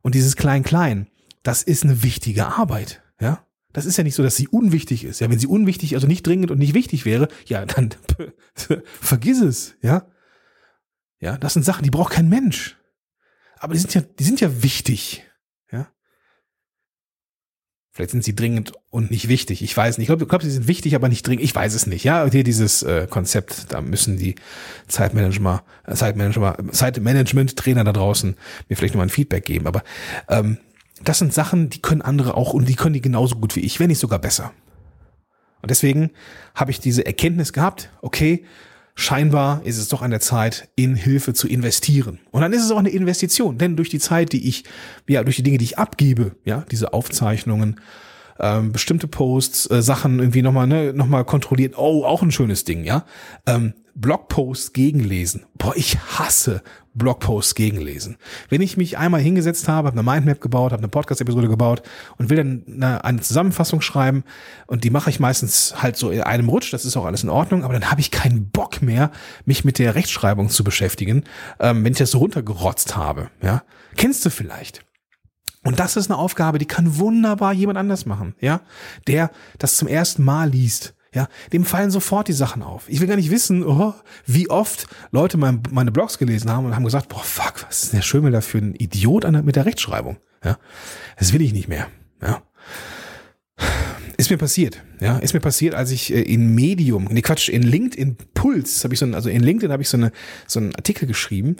Und 0.00 0.14
dieses 0.14 0.36
klein-klein, 0.36 1.08
das 1.42 1.62
ist 1.62 1.84
eine 1.84 2.02
wichtige 2.02 2.46
Arbeit, 2.46 3.02
ja. 3.20 3.44
Das 3.72 3.86
ist 3.86 3.96
ja 3.96 4.04
nicht 4.04 4.14
so, 4.14 4.22
dass 4.22 4.36
sie 4.36 4.46
unwichtig 4.46 5.02
ist. 5.02 5.20
Ja, 5.20 5.28
wenn 5.30 5.40
sie 5.40 5.48
unwichtig, 5.48 5.96
also 5.96 6.06
nicht 6.06 6.24
dringend 6.24 6.52
und 6.52 6.58
nicht 6.58 6.74
wichtig 6.74 7.04
wäre, 7.04 7.26
ja, 7.46 7.66
dann 7.66 7.90
vergiss 9.00 9.40
es, 9.40 9.74
ja. 9.82 10.06
Ja, 11.20 11.38
das 11.38 11.54
sind 11.54 11.64
Sachen, 11.64 11.84
die 11.84 11.90
braucht 11.90 12.12
kein 12.12 12.28
Mensch. 12.28 12.76
Aber 13.58 13.72
die 13.72 13.80
sind 13.80 13.94
ja, 13.94 14.02
die 14.02 14.24
sind 14.24 14.40
ja 14.40 14.62
wichtig. 14.62 15.24
Ja. 15.72 15.88
Vielleicht 17.92 18.10
sind 18.10 18.24
sie 18.24 18.34
dringend 18.34 18.72
und 18.90 19.10
nicht 19.10 19.28
wichtig. 19.28 19.62
Ich 19.62 19.76
weiß 19.76 19.98
nicht. 19.98 20.04
Ich 20.04 20.08
glaube, 20.08 20.26
glaub, 20.26 20.42
sie 20.42 20.50
sind 20.50 20.68
wichtig, 20.68 20.94
aber 20.94 21.08
nicht 21.08 21.26
dringend. 21.26 21.44
Ich 21.44 21.54
weiß 21.54 21.74
es 21.74 21.86
nicht. 21.86 22.04
Ja, 22.04 22.28
hier 22.30 22.44
dieses 22.44 22.82
äh, 22.82 23.06
Konzept, 23.08 23.72
da 23.72 23.80
müssen 23.80 24.18
die 24.18 24.32
äh, 24.32 24.36
Zeitmanager, 24.88 25.62
Zeitmanagement-Trainer 25.90 27.84
da 27.84 27.92
draußen 27.92 28.36
mir 28.68 28.76
vielleicht 28.76 28.94
nochmal 28.94 29.06
ein 29.06 29.10
Feedback 29.10 29.44
geben. 29.46 29.66
Aber 29.66 29.82
ähm, 30.28 30.58
das 31.02 31.18
sind 31.18 31.32
Sachen, 31.32 31.70
die 31.70 31.80
können 31.80 32.02
andere 32.02 32.36
auch 32.36 32.52
und 32.52 32.68
die 32.68 32.76
können 32.76 32.94
die 32.94 33.00
genauso 33.00 33.36
gut 33.36 33.56
wie 33.56 33.60
ich, 33.60 33.80
wenn 33.80 33.88
nicht 33.88 33.98
sogar 33.98 34.18
besser. 34.18 34.52
Und 35.62 35.70
deswegen 35.70 36.10
habe 36.54 36.70
ich 36.70 36.80
diese 36.80 37.06
Erkenntnis 37.06 37.52
gehabt, 37.52 37.90
okay, 38.02 38.44
scheinbar 38.94 39.62
ist 39.64 39.78
es 39.78 39.88
doch 39.88 40.02
an 40.02 40.10
der 40.10 40.20
Zeit, 40.20 40.68
in 40.76 40.94
Hilfe 40.94 41.34
zu 41.34 41.48
investieren. 41.48 42.20
Und 42.30 42.42
dann 42.42 42.52
ist 42.52 42.64
es 42.64 42.70
auch 42.70 42.78
eine 42.78 42.90
Investition, 42.90 43.58
denn 43.58 43.76
durch 43.76 43.88
die 43.88 43.98
Zeit, 43.98 44.32
die 44.32 44.48
ich, 44.48 44.64
ja, 45.08 45.24
durch 45.24 45.36
die 45.36 45.42
Dinge, 45.42 45.58
die 45.58 45.64
ich 45.64 45.78
abgebe, 45.78 46.36
ja, 46.44 46.64
diese 46.70 46.92
Aufzeichnungen, 46.92 47.80
ähm, 48.38 48.72
bestimmte 48.72 49.08
Posts, 49.08 49.70
äh, 49.70 49.82
Sachen 49.82 50.18
irgendwie 50.18 50.42
nochmal, 50.42 50.66
ne, 50.66 50.92
nochmal 50.92 51.24
kontrolliert. 51.24 51.74
Oh, 51.76 52.04
auch 52.04 52.22
ein 52.22 52.30
schönes 52.30 52.64
Ding, 52.64 52.84
ja. 52.84 53.04
Ähm, 53.46 53.74
Blogposts 53.96 54.72
gegenlesen. 54.72 55.46
Boah, 55.56 55.76
ich 55.76 55.98
hasse 55.98 56.62
Blogposts 56.94 57.54
gegenlesen. 57.54 58.16
Wenn 58.48 58.60
ich 58.60 58.76
mich 58.76 58.98
einmal 58.98 59.20
hingesetzt 59.20 59.68
habe, 59.68 59.86
habe 59.86 59.98
eine 59.98 60.02
Mindmap 60.02 60.40
gebaut, 60.40 60.72
habe 60.72 60.80
eine 60.80 60.88
Podcast-Episode 60.88 61.48
gebaut 61.48 61.82
und 62.18 62.28
will 62.28 62.36
dann 62.36 62.64
eine, 62.66 63.04
eine, 63.04 63.20
Zusammenfassung 63.20 63.80
schreiben 63.80 64.24
und 64.66 64.82
die 64.82 64.90
mache 64.90 65.10
ich 65.10 65.20
meistens 65.20 65.80
halt 65.80 65.96
so 65.96 66.10
in 66.10 66.22
einem 66.22 66.48
Rutsch, 66.48 66.72
das 66.72 66.84
ist 66.84 66.96
auch 66.96 67.04
alles 67.04 67.22
in 67.22 67.30
Ordnung, 67.30 67.62
aber 67.62 67.72
dann 67.72 67.90
habe 67.90 68.00
ich 68.00 68.10
keinen 68.10 68.50
Bock 68.50 68.82
mehr, 68.82 69.12
mich 69.44 69.64
mit 69.64 69.78
der 69.78 69.94
Rechtschreibung 69.94 70.48
zu 70.48 70.64
beschäftigen, 70.64 71.24
ähm, 71.60 71.84
wenn 71.84 71.92
ich 71.92 71.98
das 71.98 72.12
so 72.12 72.18
runtergerotzt 72.18 72.96
habe. 72.96 73.30
Ja, 73.42 73.62
Kennst 73.96 74.24
du 74.24 74.30
vielleicht? 74.30 74.84
Und 75.64 75.80
das 75.80 75.96
ist 75.96 76.10
eine 76.10 76.18
Aufgabe, 76.18 76.58
die 76.58 76.66
kann 76.66 76.98
wunderbar 76.98 77.52
jemand 77.52 77.78
anders 77.78 78.06
machen, 78.06 78.34
ja, 78.40 78.60
der 79.06 79.30
das 79.58 79.76
zum 79.76 79.88
ersten 79.88 80.22
Mal 80.22 80.50
liest. 80.50 80.94
Ja, 81.14 81.28
dem 81.52 81.64
fallen 81.64 81.92
sofort 81.92 82.26
die 82.26 82.32
Sachen 82.32 82.60
auf. 82.62 82.88
Ich 82.88 83.00
will 83.00 83.06
gar 83.06 83.14
nicht 83.14 83.30
wissen, 83.30 83.64
oh, 83.64 83.94
wie 84.26 84.50
oft 84.50 84.88
Leute 85.12 85.36
mein, 85.36 85.62
meine 85.70 85.92
Blogs 85.92 86.18
gelesen 86.18 86.50
haben 86.50 86.66
und 86.66 86.74
haben 86.74 86.82
gesagt, 86.82 87.08
boah, 87.08 87.22
fuck, 87.22 87.64
was 87.68 87.84
ist 87.84 87.92
denn 87.92 87.98
der 88.00 88.04
Schömel 88.04 88.42
für 88.42 88.58
ein 88.58 88.74
Idiot 88.74 89.24
an, 89.24 89.44
mit 89.44 89.54
der 89.54 89.64
Rechtschreibung? 89.64 90.16
Ja, 90.44 90.58
das 91.16 91.32
will 91.32 91.40
ich 91.40 91.52
nicht 91.52 91.68
mehr. 91.68 91.86
Ja, 92.20 92.42
ist 94.16 94.30
mir 94.30 94.38
passiert. 94.38 94.82
Ja, 95.00 95.18
ist 95.18 95.34
mir 95.34 95.40
passiert, 95.40 95.74
als 95.74 95.90
ich 95.90 96.12
äh, 96.12 96.22
in 96.22 96.54
Medium, 96.54 97.08
nee 97.10 97.22
Quatsch, 97.22 97.48
in 97.48 97.62
LinkedIn 97.62 98.16
Puls 98.34 98.82
habe 98.84 98.94
ich 98.94 99.00
so 99.00 99.06
ein, 99.06 99.14
also 99.14 99.28
in 99.28 99.42
LinkedIn 99.42 99.72
habe 99.72 99.82
ich 99.82 99.88
so 99.88 99.96
eine 99.96 100.12
so 100.46 100.60
einen 100.60 100.74
Artikel 100.74 101.06
geschrieben 101.06 101.56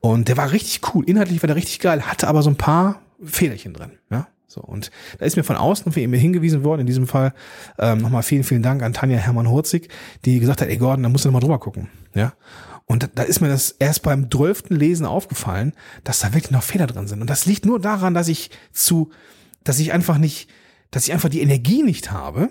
und 0.00 0.28
der 0.28 0.36
war 0.36 0.52
richtig 0.52 0.94
cool. 0.94 1.04
Inhaltlich 1.08 1.42
war 1.42 1.46
der 1.46 1.56
richtig 1.56 1.80
geil, 1.80 2.02
hatte 2.02 2.28
aber 2.28 2.42
so 2.42 2.50
ein 2.50 2.56
paar 2.56 3.00
Fehlerchen 3.22 3.74
drin, 3.74 3.92
ja. 4.10 4.28
So, 4.46 4.60
und 4.60 4.92
da 5.18 5.26
ist 5.26 5.36
mir 5.36 5.42
von 5.42 5.56
außen 5.56 5.90
für 5.90 6.06
mir 6.06 6.16
hingewiesen 6.16 6.62
worden, 6.62 6.82
in 6.82 6.86
diesem 6.86 7.08
Fall 7.08 7.34
ähm, 7.78 7.98
nochmal 7.98 8.22
vielen, 8.22 8.44
vielen 8.44 8.62
Dank 8.62 8.82
an 8.82 8.92
Tanja 8.92 9.18
Hermann-Hurzig, 9.18 9.88
die 10.24 10.38
gesagt 10.38 10.60
hat, 10.60 10.68
ey 10.68 10.76
Gordon, 10.76 11.02
da 11.02 11.08
musst 11.08 11.24
du 11.24 11.28
nochmal 11.28 11.40
drüber 11.40 11.58
gucken. 11.58 11.88
Ja. 12.14 12.34
Und 12.86 13.02
da, 13.02 13.08
da 13.12 13.22
ist 13.24 13.40
mir 13.40 13.48
das 13.48 13.72
erst 13.72 14.02
beim 14.02 14.30
zwölften 14.30 14.76
Lesen 14.76 15.06
aufgefallen, 15.06 15.72
dass 16.04 16.20
da 16.20 16.34
wirklich 16.34 16.52
noch 16.52 16.62
Fehler 16.62 16.86
drin 16.86 17.08
sind. 17.08 17.20
Und 17.20 17.30
das 17.30 17.46
liegt 17.46 17.66
nur 17.66 17.80
daran, 17.80 18.14
dass 18.14 18.28
ich 18.28 18.50
zu, 18.72 19.10
dass 19.64 19.80
ich 19.80 19.92
einfach 19.92 20.18
nicht, 20.18 20.48
dass 20.90 21.06
ich 21.06 21.12
einfach 21.12 21.30
die 21.30 21.40
Energie 21.40 21.82
nicht 21.82 22.12
habe, 22.12 22.50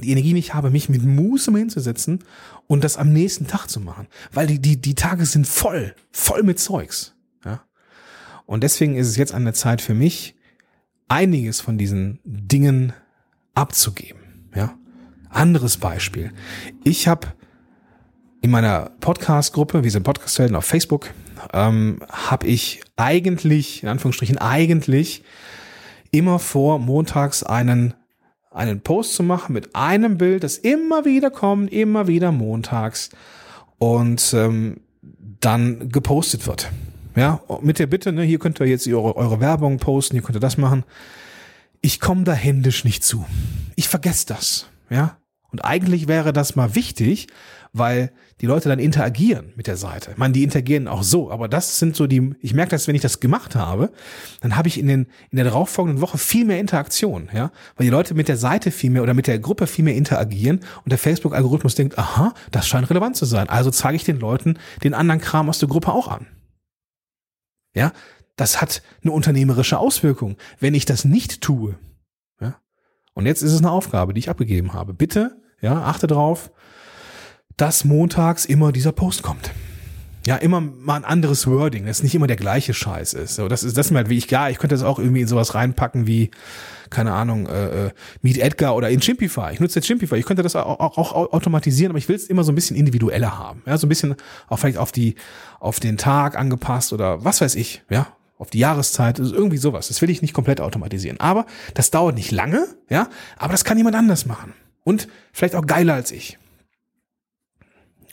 die 0.00 0.10
Energie 0.10 0.32
nicht 0.32 0.54
habe, 0.54 0.70
mich 0.70 0.88
mit 0.88 1.02
Muße 1.02 1.50
mal 1.50 1.58
hinzusetzen 1.58 2.24
und 2.66 2.84
das 2.84 2.96
am 2.96 3.12
nächsten 3.12 3.46
Tag 3.46 3.66
zu 3.66 3.80
machen. 3.80 4.06
Weil 4.32 4.46
die, 4.46 4.60
die, 4.60 4.80
die 4.80 4.94
Tage 4.94 5.26
sind 5.26 5.46
voll, 5.46 5.94
voll 6.10 6.42
mit 6.42 6.58
Zeugs. 6.58 7.14
Und 8.48 8.62
deswegen 8.64 8.96
ist 8.96 9.08
es 9.08 9.18
jetzt 9.18 9.34
an 9.34 9.44
der 9.44 9.52
Zeit 9.52 9.82
für 9.82 9.92
mich, 9.92 10.34
einiges 11.06 11.60
von 11.60 11.76
diesen 11.76 12.18
Dingen 12.24 12.94
abzugeben. 13.54 14.48
Ja. 14.54 14.74
Anderes 15.28 15.76
Beispiel. 15.76 16.32
Ich 16.82 17.08
habe 17.08 17.28
in 18.40 18.50
meiner 18.50 18.92
Podcast-Gruppe, 19.00 19.84
wir 19.84 19.90
sind 19.90 20.02
Podcast-Helden 20.02 20.56
auf 20.56 20.64
Facebook, 20.64 21.10
ähm, 21.52 22.00
habe 22.10 22.46
ich 22.46 22.80
eigentlich, 22.96 23.82
in 23.82 23.90
Anführungsstrichen 23.90 24.38
eigentlich, 24.38 25.24
immer 26.10 26.38
vor, 26.38 26.78
montags 26.78 27.42
einen, 27.42 27.92
einen 28.50 28.80
Post 28.80 29.12
zu 29.12 29.22
machen 29.22 29.52
mit 29.52 29.76
einem 29.76 30.16
Bild, 30.16 30.42
das 30.42 30.56
immer 30.56 31.04
wieder 31.04 31.30
kommt, 31.30 31.70
immer 31.70 32.06
wieder 32.06 32.32
montags 32.32 33.10
und 33.76 34.32
ähm, 34.32 34.80
dann 35.40 35.90
gepostet 35.90 36.46
wird. 36.46 36.70
Ja, 37.18 37.40
mit 37.62 37.80
der 37.80 37.88
Bitte, 37.88 38.12
ne, 38.12 38.22
hier 38.22 38.38
könnt 38.38 38.60
ihr 38.60 38.66
jetzt 38.66 38.86
eure, 38.86 39.16
eure 39.16 39.40
Werbung 39.40 39.78
posten, 39.78 40.14
hier 40.14 40.22
könnt 40.22 40.36
ihr 40.36 40.40
das 40.40 40.56
machen. 40.56 40.84
Ich 41.80 41.98
komme 41.98 42.22
da 42.22 42.32
händisch 42.32 42.84
nicht 42.84 43.02
zu. 43.02 43.26
Ich 43.74 43.88
vergesse 43.88 44.26
das. 44.26 44.66
Ja. 44.88 45.18
Und 45.50 45.64
eigentlich 45.64 46.06
wäre 46.06 46.32
das 46.32 46.54
mal 46.54 46.76
wichtig, 46.76 47.26
weil 47.72 48.12
die 48.40 48.46
Leute 48.46 48.68
dann 48.68 48.78
interagieren 48.78 49.52
mit 49.56 49.66
der 49.66 49.76
Seite. 49.76 50.12
Meine, 50.16 50.32
die 50.32 50.44
interagieren 50.44 50.86
auch 50.86 51.02
so, 51.02 51.32
aber 51.32 51.48
das 51.48 51.80
sind 51.80 51.96
so 51.96 52.06
die, 52.06 52.34
ich 52.40 52.54
merke 52.54 52.70
das, 52.70 52.86
wenn 52.86 52.94
ich 52.94 53.02
das 53.02 53.18
gemacht 53.18 53.56
habe, 53.56 53.90
dann 54.40 54.56
habe 54.56 54.68
ich 54.68 54.78
in, 54.78 54.86
den, 54.86 55.06
in 55.30 55.36
der 55.36 55.44
darauffolgenden 55.44 56.00
Woche 56.00 56.18
viel 56.18 56.44
mehr 56.44 56.60
Interaktion, 56.60 57.30
ja, 57.34 57.50
weil 57.76 57.84
die 57.84 57.90
Leute 57.90 58.14
mit 58.14 58.28
der 58.28 58.36
Seite 58.36 58.70
viel 58.70 58.90
mehr 58.90 59.02
oder 59.02 59.14
mit 59.14 59.26
der 59.26 59.40
Gruppe 59.40 59.66
viel 59.66 59.84
mehr 59.84 59.96
interagieren 59.96 60.60
und 60.84 60.90
der 60.90 60.98
Facebook-Algorithmus 60.98 61.74
denkt, 61.74 61.98
aha, 61.98 62.32
das 62.52 62.68
scheint 62.68 62.88
relevant 62.90 63.16
zu 63.16 63.24
sein, 63.24 63.48
also 63.48 63.70
zeige 63.70 63.96
ich 63.96 64.04
den 64.04 64.20
Leuten 64.20 64.58
den 64.84 64.94
anderen 64.94 65.20
Kram 65.20 65.48
aus 65.48 65.58
der 65.58 65.68
Gruppe 65.68 65.92
auch 65.92 66.08
an. 66.08 66.26
Ja, 67.74 67.92
das 68.36 68.60
hat 68.60 68.82
eine 69.02 69.12
unternehmerische 69.12 69.78
Auswirkung, 69.78 70.36
wenn 70.60 70.74
ich 70.74 70.84
das 70.84 71.04
nicht 71.04 71.40
tue. 71.40 71.78
Ja, 72.40 72.56
und 73.14 73.26
jetzt 73.26 73.42
ist 73.42 73.52
es 73.52 73.58
eine 73.58 73.70
Aufgabe, 73.70 74.14
die 74.14 74.20
ich 74.20 74.30
abgegeben 74.30 74.72
habe. 74.72 74.94
Bitte, 74.94 75.40
ja, 75.60 75.82
achte 75.82 76.06
drauf, 76.06 76.50
dass 77.56 77.84
montags 77.84 78.44
immer 78.44 78.72
dieser 78.72 78.92
Post 78.92 79.22
kommt. 79.22 79.50
Ja, 80.26 80.36
immer 80.36 80.60
mal 80.60 80.96
ein 80.96 81.04
anderes 81.04 81.46
Wording, 81.46 81.86
dass 81.86 82.02
nicht 82.02 82.14
immer 82.14 82.26
der 82.26 82.36
gleiche 82.36 82.74
Scheiß 82.74 83.14
ist. 83.14 83.36
So, 83.36 83.48
das 83.48 83.62
ist 83.64 83.76
das 83.76 83.86
ist 83.86 83.92
mir 83.92 83.98
halt 83.98 84.08
wie 84.08 84.18
ich, 84.18 84.30
ja, 84.30 84.48
ich 84.48 84.58
könnte 84.58 84.74
das 84.74 84.84
auch 84.84 84.98
irgendwie 84.98 85.22
in 85.22 85.28
sowas 85.28 85.54
reinpacken 85.54 86.06
wie, 86.06 86.30
keine 86.90 87.12
Ahnung, 87.12 87.46
äh, 87.46 87.86
äh, 87.86 87.90
Meet 88.22 88.38
Edgar 88.38 88.76
oder 88.76 88.90
in 88.90 89.00
Chimpify. 89.00 89.52
Ich 89.52 89.60
nutze 89.60 89.78
jetzt 89.78 89.86
Chimpify. 89.86 90.16
Ich 90.16 90.26
könnte 90.26 90.42
das 90.42 90.56
auch, 90.56 90.80
auch, 90.80 90.98
auch 90.98 91.32
automatisieren, 91.32 91.92
aber 91.92 91.98
ich 91.98 92.08
will 92.08 92.16
es 92.16 92.26
immer 92.26 92.44
so 92.44 92.52
ein 92.52 92.54
bisschen 92.54 92.76
individueller 92.76 93.38
haben. 93.38 93.62
Ja, 93.66 93.76
so 93.78 93.86
ein 93.86 93.88
bisschen 93.88 94.14
auch 94.48 94.58
vielleicht 94.58 94.78
auf 94.78 94.92
die, 94.92 95.14
auf 95.60 95.80
den 95.80 95.96
Tag 95.96 96.38
angepasst 96.38 96.92
oder 96.92 97.24
was 97.24 97.40
weiß 97.40 97.54
ich, 97.54 97.82
ja, 97.90 98.08
auf 98.38 98.50
die 98.50 98.58
Jahreszeit, 98.58 99.18
also 99.18 99.34
irgendwie 99.34 99.56
sowas. 99.56 99.88
Das 99.88 100.00
will 100.00 100.10
ich 100.10 100.22
nicht 100.22 100.34
komplett 100.34 100.60
automatisieren. 100.60 101.20
Aber 101.20 101.46
das 101.74 101.90
dauert 101.90 102.14
nicht 102.14 102.30
lange, 102.30 102.66
ja, 102.88 103.08
aber 103.36 103.52
das 103.52 103.64
kann 103.64 103.76
jemand 103.76 103.96
anders 103.96 104.26
machen. 104.26 104.54
Und 104.84 105.08
vielleicht 105.32 105.54
auch 105.54 105.66
geiler 105.66 105.94
als 105.94 106.12
ich. 106.12 106.38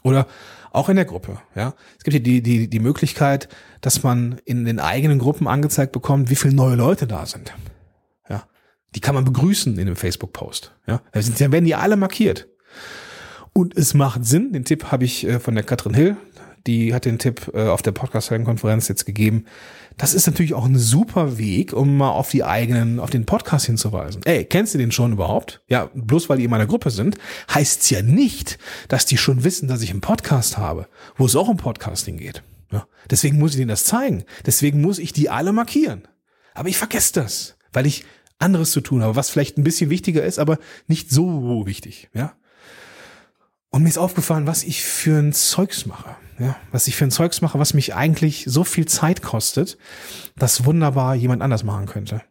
Oder 0.03 0.27
auch 0.71 0.89
in 0.89 0.97
der 0.97 1.05
Gruppe, 1.05 1.39
ja. 1.55 1.73
Es 1.97 2.03
gibt 2.03 2.13
hier 2.13 2.23
die, 2.23 2.41
die, 2.41 2.69
die 2.69 2.79
Möglichkeit, 2.79 3.47
dass 3.81 4.03
man 4.03 4.39
in 4.43 4.65
den 4.65 4.79
eigenen 4.79 5.19
Gruppen 5.19 5.47
angezeigt 5.47 5.93
bekommt, 5.93 6.29
wie 6.29 6.35
viele 6.35 6.53
neue 6.53 6.75
Leute 6.75 7.07
da 7.07 7.25
sind. 7.25 7.53
Die 8.95 9.01
kann 9.01 9.15
man 9.15 9.25
begrüßen 9.25 9.77
in 9.77 9.85
dem 9.85 9.95
Facebook-Post. 9.95 10.73
Ja. 10.87 11.01
Dann 11.11 11.51
werden 11.51 11.65
die 11.65 11.75
alle 11.75 11.97
markiert. 11.97 12.47
Und 13.53 13.77
es 13.77 13.93
macht 13.93 14.25
Sinn, 14.25 14.51
den 14.51 14.65
Tipp 14.65 14.91
habe 14.91 15.05
ich 15.05 15.25
äh, 15.25 15.39
von 15.39 15.55
der 15.55 15.63
Katrin 15.63 15.93
Hill, 15.93 16.17
die 16.67 16.93
hat 16.93 17.05
den 17.05 17.19
Tipp 17.19 17.51
äh, 17.53 17.67
auf 17.67 17.81
der 17.81 17.91
Podcast-Konferenz 17.91 18.87
jetzt 18.87 19.05
gegeben. 19.05 19.45
Das 19.97 20.13
ist 20.13 20.27
natürlich 20.27 20.53
auch 20.53 20.65
ein 20.65 20.77
super 20.77 21.37
Weg, 21.37 21.71
um 21.71 21.95
mal 21.95 22.09
auf 22.09 22.31
die 22.31 22.43
eigenen, 22.43 22.99
auf 22.99 23.11
den 23.11 23.25
Podcast 23.25 23.67
hinzuweisen. 23.67 24.21
Ey, 24.25 24.43
kennst 24.45 24.73
du 24.73 24.77
den 24.77 24.91
schon 24.91 25.13
überhaupt? 25.13 25.61
Ja, 25.67 25.89
bloß 25.93 26.27
weil 26.27 26.39
die 26.39 26.45
in 26.45 26.49
meiner 26.49 26.65
Gruppe 26.65 26.89
sind, 26.89 27.17
heißt's 27.53 27.89
ja 27.91 28.01
nicht, 28.01 28.57
dass 28.87 29.05
die 29.05 29.17
schon 29.17 29.43
wissen, 29.43 29.67
dass 29.67 29.81
ich 29.81 29.91
einen 29.91 30.01
Podcast 30.01 30.57
habe, 30.57 30.87
wo 31.15 31.25
es 31.25 31.35
auch 31.35 31.47
um 31.47 31.57
Podcasting 31.57 32.17
geht. 32.17 32.43
Ja, 32.71 32.87
deswegen 33.09 33.37
muss 33.37 33.51
ich 33.51 33.57
denen 33.57 33.69
das 33.69 33.85
zeigen. 33.85 34.25
Deswegen 34.45 34.81
muss 34.81 34.99
ich 34.99 35.13
die 35.13 35.29
alle 35.29 35.53
markieren. 35.53 36.07
Aber 36.53 36.67
ich 36.67 36.77
vergesse 36.77 37.13
das, 37.13 37.57
weil 37.71 37.85
ich 37.85 38.05
anderes 38.39 38.71
zu 38.71 38.81
tun 38.81 39.01
habe, 39.01 39.15
was 39.15 39.29
vielleicht 39.29 39.57
ein 39.57 39.63
bisschen 39.63 39.89
wichtiger 39.89 40.23
ist, 40.23 40.39
aber 40.39 40.57
nicht 40.87 41.09
so 41.09 41.65
wichtig, 41.65 42.09
ja. 42.13 42.33
Und 43.69 43.83
mir 43.83 43.89
ist 43.89 43.97
aufgefallen, 43.97 44.47
was 44.47 44.63
ich 44.63 44.85
für 44.85 45.19
ein 45.19 45.33
Zeugs 45.33 45.85
mache. 45.85 46.15
Ja, 46.39 46.57
was 46.71 46.87
ich 46.87 46.97
für 46.97 47.05
ein 47.05 47.11
Zeugs 47.11 47.41
mache, 47.41 47.59
was 47.59 47.73
mich 47.73 47.95
eigentlich 47.95 48.43
so 48.47 48.65
viel 48.65 48.85
Zeit 48.85 49.21
kostet, 49.21 49.77
dass 50.37 50.65
wunderbar 50.65 51.15
jemand 51.15 51.41
anders 51.41 51.63
machen 51.63 51.85
könnte. 51.85 52.21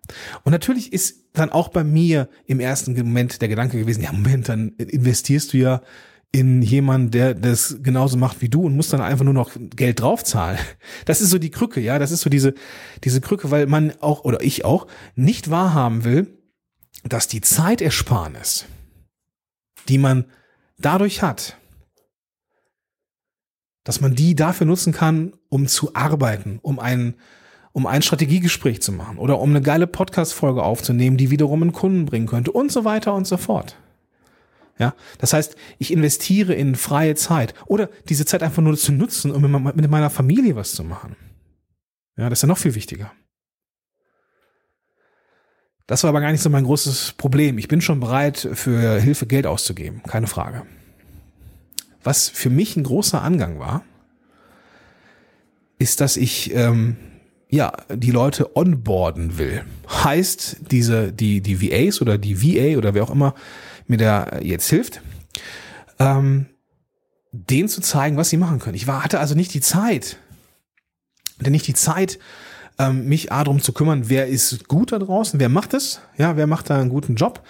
Und 0.43 0.53
natürlich 0.53 0.93
ist 0.93 1.25
dann 1.33 1.51
auch 1.51 1.69
bei 1.69 1.85
mir 1.85 2.29
im 2.47 2.61
ersten 2.61 2.95
Moment 2.95 3.41
der 3.41 3.49
Gedanke 3.49 3.79
gewesen, 3.79 4.03
ja 4.03 4.13
Moment, 4.13 4.51
dann 4.51 4.71
investierst 4.77 5.55
du 5.55 5.57
ja 5.57 5.81
in 6.35 6.63
jemanden, 6.63 7.13
der 7.13 7.33
das 7.33 7.77
genauso 7.81 8.17
macht 8.17 8.43
wie 8.43 8.49
du 8.49 8.63
und 8.67 8.75
musst 8.75 8.93
dann 8.93 9.01
einfach 9.01 9.25
nur 9.25 9.33
noch 9.33 9.53
Geld 9.77 10.01
draufzahlen. 10.01 10.59
Das 11.05 11.21
ist 11.21 11.31
so 11.31 11.39
die 11.39 11.51
Krücke, 11.51 11.81
ja, 11.81 12.01
das 12.01 12.11
ist 12.11 12.23
so 12.23 12.31
diese, 12.31 12.55
diese 13.05 13.21
Krücke, 13.21 13.53
weil 13.53 13.67
man 13.67 13.93
auch, 14.01 14.25
oder 14.25 14.43
ich 14.43 14.65
auch, 14.65 14.89
nicht 15.15 15.49
wahrhaben 15.49 16.03
will, 16.03 16.37
dass 17.05 17.29
die 17.29 17.41
Zeitersparnis, 17.41 18.65
die 19.89 19.99
man 19.99 20.25
dadurch 20.77 21.23
hat, 21.23 21.57
dass 23.85 24.01
man 24.01 24.17
die 24.17 24.35
dafür 24.35 24.67
nutzen 24.67 24.93
kann, 24.93 25.35
um 25.49 25.69
zu 25.69 25.95
arbeiten, 25.95 26.59
um 26.63 26.81
ein, 26.81 27.15
um 27.73 27.87
ein 27.87 28.03
Strategiegespräch 28.03 28.83
zu 28.83 28.91
machen 28.91 29.19
oder 29.19 29.39
um 29.39 29.51
eine 29.51 29.63
geile 29.63 29.87
Podcast-Folge 29.87 30.65
aufzunehmen, 30.65 31.17
die 31.17 31.31
wiederum 31.31 31.63
einen 31.63 31.73
Kunden 31.73 32.07
bringen 32.07 32.27
könnte 32.27 32.51
und 32.51 32.73
so 32.73 32.85
weiter 32.85 33.15
und 33.15 33.27
so 33.27 33.37
fort. 33.37 33.77
Ja, 34.79 34.95
das 35.19 35.33
heißt, 35.33 35.57
ich 35.79 35.93
investiere 35.93 36.53
in 36.55 36.75
freie 36.75 37.15
Zeit 37.15 37.55
oder 37.67 37.89
diese 38.09 38.25
Zeit 38.25 38.43
einfach 38.43 38.63
nur 38.63 38.77
zu 38.77 38.93
nutzen, 38.93 39.31
um 39.31 39.43
mit 39.43 39.91
meiner 39.91 40.11
Familie 40.11 40.57
was 40.57 40.73
zu 40.73 40.83
machen. 40.83 41.17
Ja, 42.17 42.29
das 42.29 42.39
ist 42.39 42.43
ja 42.43 42.49
noch 42.49 42.59
viel 42.59 42.75
wichtiger. 42.75 43.13
Das 45.87 46.03
war 46.03 46.09
aber 46.09 46.21
gar 46.21 46.33
nicht 46.33 46.41
so 46.41 46.51
mein 46.51 46.65
großes 46.65 47.13
Problem. 47.19 47.59
Ich 47.59 47.69
bin 47.69 47.81
schon 47.81 48.01
bereit, 48.01 48.49
für 48.55 48.99
Hilfe 49.01 49.27
Geld 49.27 49.47
auszugeben, 49.47 50.03
keine 50.03 50.27
Frage. 50.27 50.63
Was 52.03 52.29
für 52.29 52.51
mich 52.51 52.77
ein 52.77 52.85
großer 52.85 53.23
Angang 53.23 53.59
war, 53.59 53.85
ist, 55.79 56.01
dass 56.01 56.17
ich 56.17 56.55
ähm, 56.55 56.97
ja 57.49 57.73
die 57.93 58.11
Leute 58.11 58.57
onboarden 58.57 59.39
will. 59.39 59.65
Heißt, 59.89 60.71
diese 60.71 61.13
die 61.13 61.43
die 61.43 61.61
VAs 61.61 62.01
oder 62.01 62.17
die 62.19 62.43
VA 62.43 62.79
oder 62.79 62.95
wer 62.95 63.05
auch 63.05 63.11
immer 63.11 63.35
mir 63.87 63.99
da 63.99 64.39
jetzt 64.41 64.69
hilft, 64.69 65.01
ähm, 65.99 66.47
denen 67.33 67.69
zu 67.69 67.81
zeigen, 67.81 68.17
was 68.17 68.31
sie 68.31 68.37
machen 68.37 68.59
können. 68.59 68.77
Ich 68.77 68.87
war 68.87 69.03
hatte 69.03 69.21
also 69.21 69.35
nicht 69.35 69.55
die 69.55 69.61
Zeit, 69.61 70.19
denn 71.41 71.53
nicht 71.53 71.67
die 71.67 71.75
Zeit, 71.75 72.19
ähm, 72.79 73.07
mich 73.07 73.33
A 73.33 73.45
darum 73.45 73.61
zu 73.61 73.73
kümmern, 73.73 74.09
wer 74.09 74.27
ist 74.27 74.69
gut 74.69 74.93
da 74.93 74.99
draußen, 74.99 75.41
wer 75.41 75.49
macht 75.49 75.75
es, 75.75 76.01
ja, 76.17 76.37
wer 76.37 76.47
macht 76.47 76.71
da 76.71 76.81
einen 76.81 76.91
guten 76.91 77.17
Job 77.17 77.45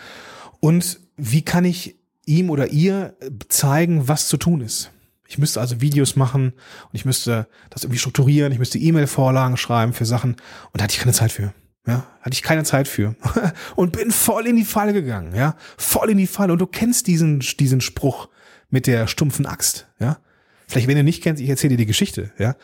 und 0.60 1.00
wie 1.16 1.42
kann 1.42 1.64
ich 1.64 1.96
ihm 2.26 2.50
oder 2.50 2.68
ihr 2.68 3.16
zeigen, 3.48 4.08
was 4.08 4.28
zu 4.28 4.36
tun 4.36 4.60
ist. 4.60 4.90
Ich 5.26 5.38
müsste 5.38 5.60
also 5.60 5.80
Videos 5.80 6.16
machen 6.16 6.52
und 6.52 6.94
ich 6.94 7.04
müsste 7.04 7.48
das 7.70 7.84
irgendwie 7.84 7.98
strukturieren, 7.98 8.52
ich 8.52 8.58
müsste 8.58 8.78
E-Mail-Vorlagen 8.78 9.56
schreiben 9.56 9.92
für 9.92 10.04
Sachen 10.04 10.32
und 10.32 10.80
da 10.80 10.84
hatte 10.84 10.94
ich 10.94 11.00
keine 11.00 11.12
Zeit 11.12 11.32
für. 11.32 11.52
Ja, 11.86 12.06
hatte 12.22 12.32
ich 12.32 12.42
keine 12.42 12.64
Zeit 12.64 12.88
für 12.88 13.14
und 13.76 13.92
bin 13.92 14.10
voll 14.10 14.46
in 14.46 14.56
die 14.56 14.64
Falle 14.64 14.94
gegangen, 14.94 15.34
ja, 15.34 15.54
voll 15.76 16.10
in 16.10 16.16
die 16.16 16.26
Falle 16.26 16.54
und 16.54 16.58
du 16.58 16.66
kennst 16.66 17.06
diesen 17.06 17.40
diesen 17.40 17.82
Spruch 17.82 18.30
mit 18.70 18.86
der 18.86 19.06
stumpfen 19.06 19.44
Axt, 19.44 19.86
ja? 19.98 20.18
Vielleicht 20.66 20.88
wenn 20.88 20.96
du 20.96 21.04
nicht 21.04 21.22
kennst, 21.22 21.42
ich 21.42 21.48
erzähle 21.50 21.70
dir 21.70 21.76
die 21.76 21.86
Geschichte, 21.86 22.32
ja? 22.38 22.56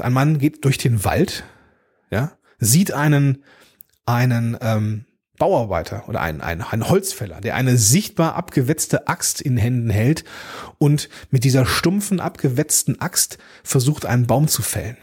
Ein 0.00 0.12
Mann 0.12 0.38
geht 0.38 0.64
durch 0.64 0.78
den 0.78 1.04
Wald 1.04 1.44
ja, 2.14 2.32
sieht 2.58 2.92
einen, 2.92 3.42
einen 4.06 4.56
ähm, 4.60 5.04
Bauarbeiter 5.36 6.08
oder 6.08 6.20
einen, 6.20 6.40
einen, 6.40 6.62
einen 6.62 6.88
Holzfäller, 6.88 7.40
der 7.40 7.56
eine 7.56 7.76
sichtbar 7.76 8.36
abgewetzte 8.36 9.08
Axt 9.08 9.40
in 9.40 9.56
Händen 9.56 9.90
hält 9.90 10.24
und 10.78 11.08
mit 11.30 11.42
dieser 11.42 11.66
stumpfen, 11.66 12.20
abgewetzten 12.20 13.00
Axt 13.00 13.38
versucht, 13.64 14.06
einen 14.06 14.28
Baum 14.28 14.46
zu 14.46 14.62
fällen. 14.62 14.96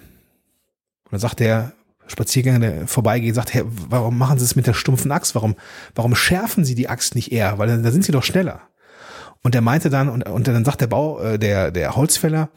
Und 1.04 1.12
dann 1.12 1.20
sagt 1.20 1.42
der 1.42 1.74
Spaziergänger 2.12 2.60
der 2.60 2.88
vorbeigeht, 2.88 3.36
sagt, 3.36 3.54
hey, 3.54 3.64
warum 3.66 4.18
machen 4.18 4.38
Sie 4.38 4.46
es 4.46 4.56
mit 4.56 4.68
der 4.68 4.74
stumpfen 4.74 5.12
Axt? 5.12 5.34
Warum, 5.34 5.56
warum 5.96 6.16
schärfen 6.16 6.66
Sie 6.66 6.76
die 6.76 6.90
Axt 6.90 7.16
nicht 7.16 7.32
eher? 7.32 7.58
Weil 7.58 7.82
da 7.82 7.92
sind 7.92 8.06
Sie 8.06 8.12
doch 8.12 8.24
schneller. 8.24 8.62
Und 9.44 9.56
er 9.56 9.62
meinte 9.62 9.90
dann, 9.90 10.10
und, 10.10 10.24
und 10.24 10.48
dann 10.48 10.66
sagt 10.66 10.82
der 10.82 10.88
Bau, 10.88 11.20
äh, 11.20 11.40
der, 11.40 11.72
der 11.72 11.96
Holzfäller, 11.96 12.50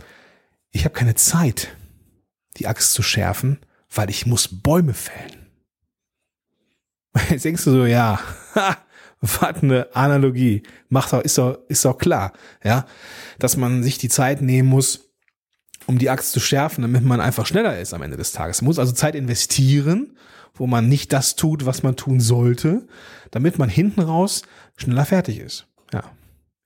ich 0.71 0.85
habe 0.85 0.95
keine 0.95 1.15
Zeit, 1.15 1.77
die 2.57 2.67
Axt 2.67 2.93
zu 2.93 3.03
schärfen, 3.03 3.61
weil 3.95 4.11
ich 4.11 4.27
muss 4.27 4.49
Bäume 4.49 4.93
fällen. 4.93 5.47
Jetzt 7.31 7.45
denkst 7.45 7.65
du 7.65 7.71
so, 7.71 7.87
ja, 7.87 8.19
was 9.21 9.63
eine 9.63 9.89
Analogie. 9.95 10.63
Macht 10.89 11.13
doch, 11.13 11.21
ist 11.21 11.39
doch, 11.39 11.59
ist 11.69 11.85
doch 11.85 11.97
klar, 11.97 12.33
ja, 12.63 12.87
dass 13.39 13.57
man 13.57 13.83
sich 13.83 13.99
die 13.99 14.09
Zeit 14.09 14.43
nehmen 14.43 14.69
muss, 14.69 15.14
um 15.87 15.99
die 15.99 16.11
Axt 16.11 16.33
zu 16.33 16.41
schärfen, 16.41 16.83
damit 16.83 17.05
man 17.05 17.21
einfach 17.21 17.47
schneller 17.47 17.79
ist 17.79 17.95
am 17.95 18.03
Ende 18.03 18.17
des 18.17 18.33
Tages. 18.33 18.63
Man 18.63 18.67
muss 18.67 18.79
also 18.79 18.93
Zeit 18.93 19.15
investieren, 19.15 20.17
wo 20.55 20.67
man 20.67 20.89
nicht 20.89 21.13
das 21.13 21.37
tut, 21.37 21.67
was 21.67 21.83
man 21.83 21.97
tun 21.97 22.21
sollte, 22.21 22.87
damit 23.31 23.59
man 23.59 23.69
hinten 23.69 24.01
raus 24.01 24.43
schneller 24.77 25.05
fertig 25.05 25.39
ist. 25.39 25.67
Ja. 25.93 26.05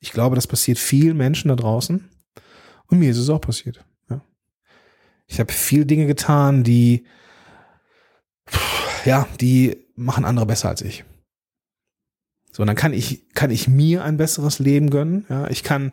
Ich 0.00 0.12
glaube, 0.12 0.36
das 0.36 0.46
passiert 0.46 0.78
vielen 0.78 1.16
Menschen 1.16 1.48
da 1.48 1.56
draußen. 1.56 2.08
Und 2.86 2.98
mir 2.98 3.10
ist 3.10 3.18
es 3.18 3.28
auch 3.28 3.40
passiert. 3.40 3.84
Ja. 4.08 4.22
Ich 5.26 5.40
habe 5.40 5.52
viel 5.52 5.84
Dinge 5.84 6.06
getan, 6.06 6.64
die, 6.64 7.04
ja, 9.04 9.26
die 9.40 9.76
machen 9.96 10.24
andere 10.24 10.46
besser 10.46 10.68
als 10.68 10.82
ich. 10.82 11.04
So, 12.52 12.62
und 12.62 12.66
dann 12.66 12.76
kann 12.76 12.92
ich, 12.92 13.28
kann 13.34 13.50
ich 13.50 13.68
mir 13.68 14.04
ein 14.04 14.16
besseres 14.16 14.58
Leben 14.58 14.90
gönnen. 14.90 15.26
Ja, 15.28 15.48
ich 15.48 15.62
kann 15.62 15.92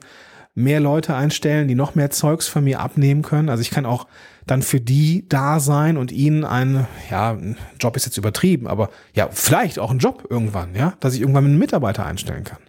mehr 0.55 0.79
Leute 0.79 1.13
einstellen, 1.13 1.67
die 1.67 1.75
noch 1.75 1.95
mehr 1.95 2.09
Zeugs 2.09 2.47
von 2.47 2.63
mir 2.63 2.79
abnehmen 2.79 3.21
können. 3.21 3.49
Also 3.49 3.61
ich 3.61 3.69
kann 3.69 3.85
auch 3.85 4.07
dann 4.47 4.61
für 4.61 4.79
die 4.79 5.27
da 5.27 5.59
sein 5.59 5.97
und 5.97 6.13
ihnen 6.13 6.45
ein, 6.45 6.87
ja, 7.11 7.33
ein 7.33 7.57
Job 7.79 7.97
ist 7.97 8.05
jetzt 8.05 8.17
übertrieben, 8.17 8.67
aber 8.67 8.89
ja, 9.13 9.29
vielleicht 9.31 9.79
auch 9.79 9.91
ein 9.91 9.99
Job 9.99 10.25
irgendwann, 10.29 10.73
ja, 10.73 10.95
dass 11.01 11.13
ich 11.13 11.19
irgendwann 11.19 11.45
einen 11.45 11.59
Mitarbeiter 11.59 12.05
einstellen 12.05 12.45
kann. 12.45 12.59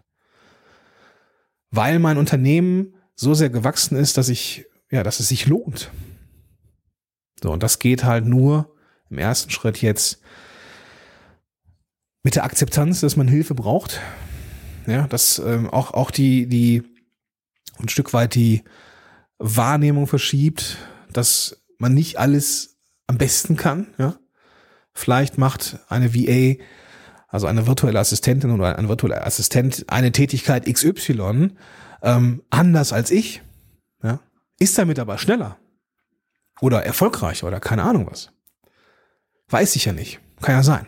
Weil 1.71 2.01
mein 2.01 2.19
Unternehmen 2.19 2.95
so 3.15 3.35
sehr 3.35 3.51
gewachsen 3.51 3.97
ist, 3.97 4.19
dass 4.19 4.29
ich, 4.29 4.67
ja, 4.91 5.05
dass 5.05 5.21
es 5.21 5.29
sich 5.29 5.47
lohnt. 5.47 5.93
So, 7.41 7.53
und 7.53 7.63
das 7.63 7.79
geht 7.79 8.03
halt 8.05 8.27
nur 8.27 8.75
im 9.11 9.19
ersten 9.19 9.51
Schritt 9.51 9.81
jetzt 9.81 10.21
mit 12.25 12.35
der 12.35 12.45
Akzeptanz, 12.45 13.01
dass 13.01 13.17
man 13.17 13.29
Hilfe 13.29 13.55
braucht. 13.55 14.01
Ja, 14.89 15.07
dass 15.07 15.39
ähm, 15.39 15.71
auch, 15.71 15.95
auch 15.95 16.11
die, 16.11 16.47
die 16.47 16.96
ein 17.79 17.89
Stück 17.89 18.13
weit 18.13 18.35
die 18.35 18.65
Wahrnehmung 19.39 20.07
verschiebt, 20.07 20.79
dass 21.13 21.63
man 21.79 21.95
nicht 21.95 22.19
alles 22.19 22.77
am 23.07 23.19
besten 23.19 23.57
kann. 23.57 23.89
Ja? 23.99 24.17
Vielleicht 24.93 25.39
macht 25.39 25.79
eine 25.89 26.15
VA, 26.15 26.63
also 27.29 27.47
eine 27.47 27.67
virtuelle 27.67 27.99
Assistentin 27.99 28.51
oder 28.51 28.79
ein 28.79 28.89
virtueller 28.89 29.27
Assistent, 29.27 29.85
eine 29.89 30.13
Tätigkeit 30.13 30.67
XY 30.73 31.51
ähm, 32.03 32.43
anders 32.51 32.93
als 32.93 33.11
ich. 33.11 33.43
Ja? 34.03 34.21
Ist 34.59 34.79
damit 34.79 34.99
aber 34.99 35.19
schneller 35.19 35.59
oder 36.61 36.85
erfolgreicher 36.85 37.47
oder 37.47 37.61
keine 37.61 37.83
Ahnung 37.83 38.09
was. 38.11 38.33
Weiß 39.49 39.77
ich 39.77 39.85
ja 39.85 39.93
nicht. 39.93 40.21
Kann 40.41 40.57
ja 40.57 40.63
sein. 40.63 40.87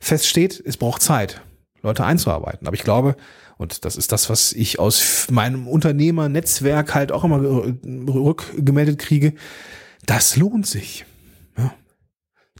Fest 0.00 0.26
steht, 0.26 0.60
es 0.64 0.76
braucht 0.76 1.02
Zeit, 1.02 1.42
Leute 1.82 2.04
einzuarbeiten. 2.04 2.66
Aber 2.66 2.74
ich 2.74 2.82
glaube, 2.82 3.16
und 3.60 3.84
das 3.84 3.96
ist 3.96 4.10
das, 4.10 4.30
was 4.30 4.54
ich 4.54 4.78
aus 4.78 5.26
meinem 5.30 5.68
Unternehmernetzwerk 5.68 6.94
halt 6.94 7.12
auch 7.12 7.24
immer 7.24 7.42
rückgemeldet 7.42 8.98
kriege. 8.98 9.34
Das 10.06 10.36
lohnt 10.36 10.66
sich. 10.66 11.04
Ja, 11.58 11.74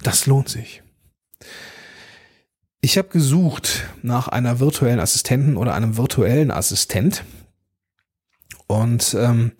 das 0.03 0.27
lohnt 0.27 0.51
sich. 0.51 0.83
Ich 2.83 2.99
habe 2.99 3.09
gesucht 3.09 3.89
nach 4.03 4.29
einer 4.29 4.61
virtuellen 4.61 5.01
Assistenten 5.01 5.57
oder 5.57 5.73
einem 5.73 5.97
virtuellen 5.97 6.51
Assistent. 6.51 7.25
Und 8.67 9.17
ähm, 9.19 9.53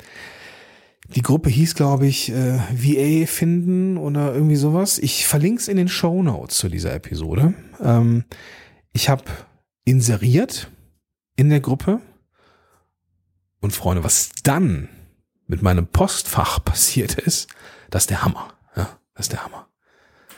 die 1.15 1.23
Gruppe 1.23 1.49
hieß, 1.49 1.75
glaube 1.75 2.07
ich, 2.07 2.31
äh, 2.31 2.59
VA 2.71 3.27
finden 3.27 3.97
oder 3.97 4.35
irgendwie 4.35 4.57
sowas. 4.57 4.99
Ich 4.99 5.27
verlinke 5.27 5.63
es 5.63 5.69
in 5.69 5.79
den 5.79 5.89
Show 5.89 6.23
Notes 6.23 6.59
zu 6.59 6.69
dieser 6.69 6.93
Episode. 6.93 7.55
Ähm, 7.83 8.25
ich 8.93 9.09
habe 9.09 9.25
inseriert 9.87 10.71
in 11.41 11.49
der 11.49 11.61
Gruppe. 11.61 12.01
Und 13.61 13.73
Freunde, 13.73 14.05
was 14.05 14.31
dann 14.43 14.91
mit 15.47 15.63
meinem 15.63 15.87
Postfach 15.87 16.63
passiert 16.65 17.15
ist, 17.15 17.49
das 17.89 18.03
ist 18.03 18.11
der 18.11 18.23
Hammer. 18.23 18.53
Ja, 18.77 18.99
das 19.15 19.25
ist 19.25 19.33
der 19.33 19.45
Hammer. 19.45 19.67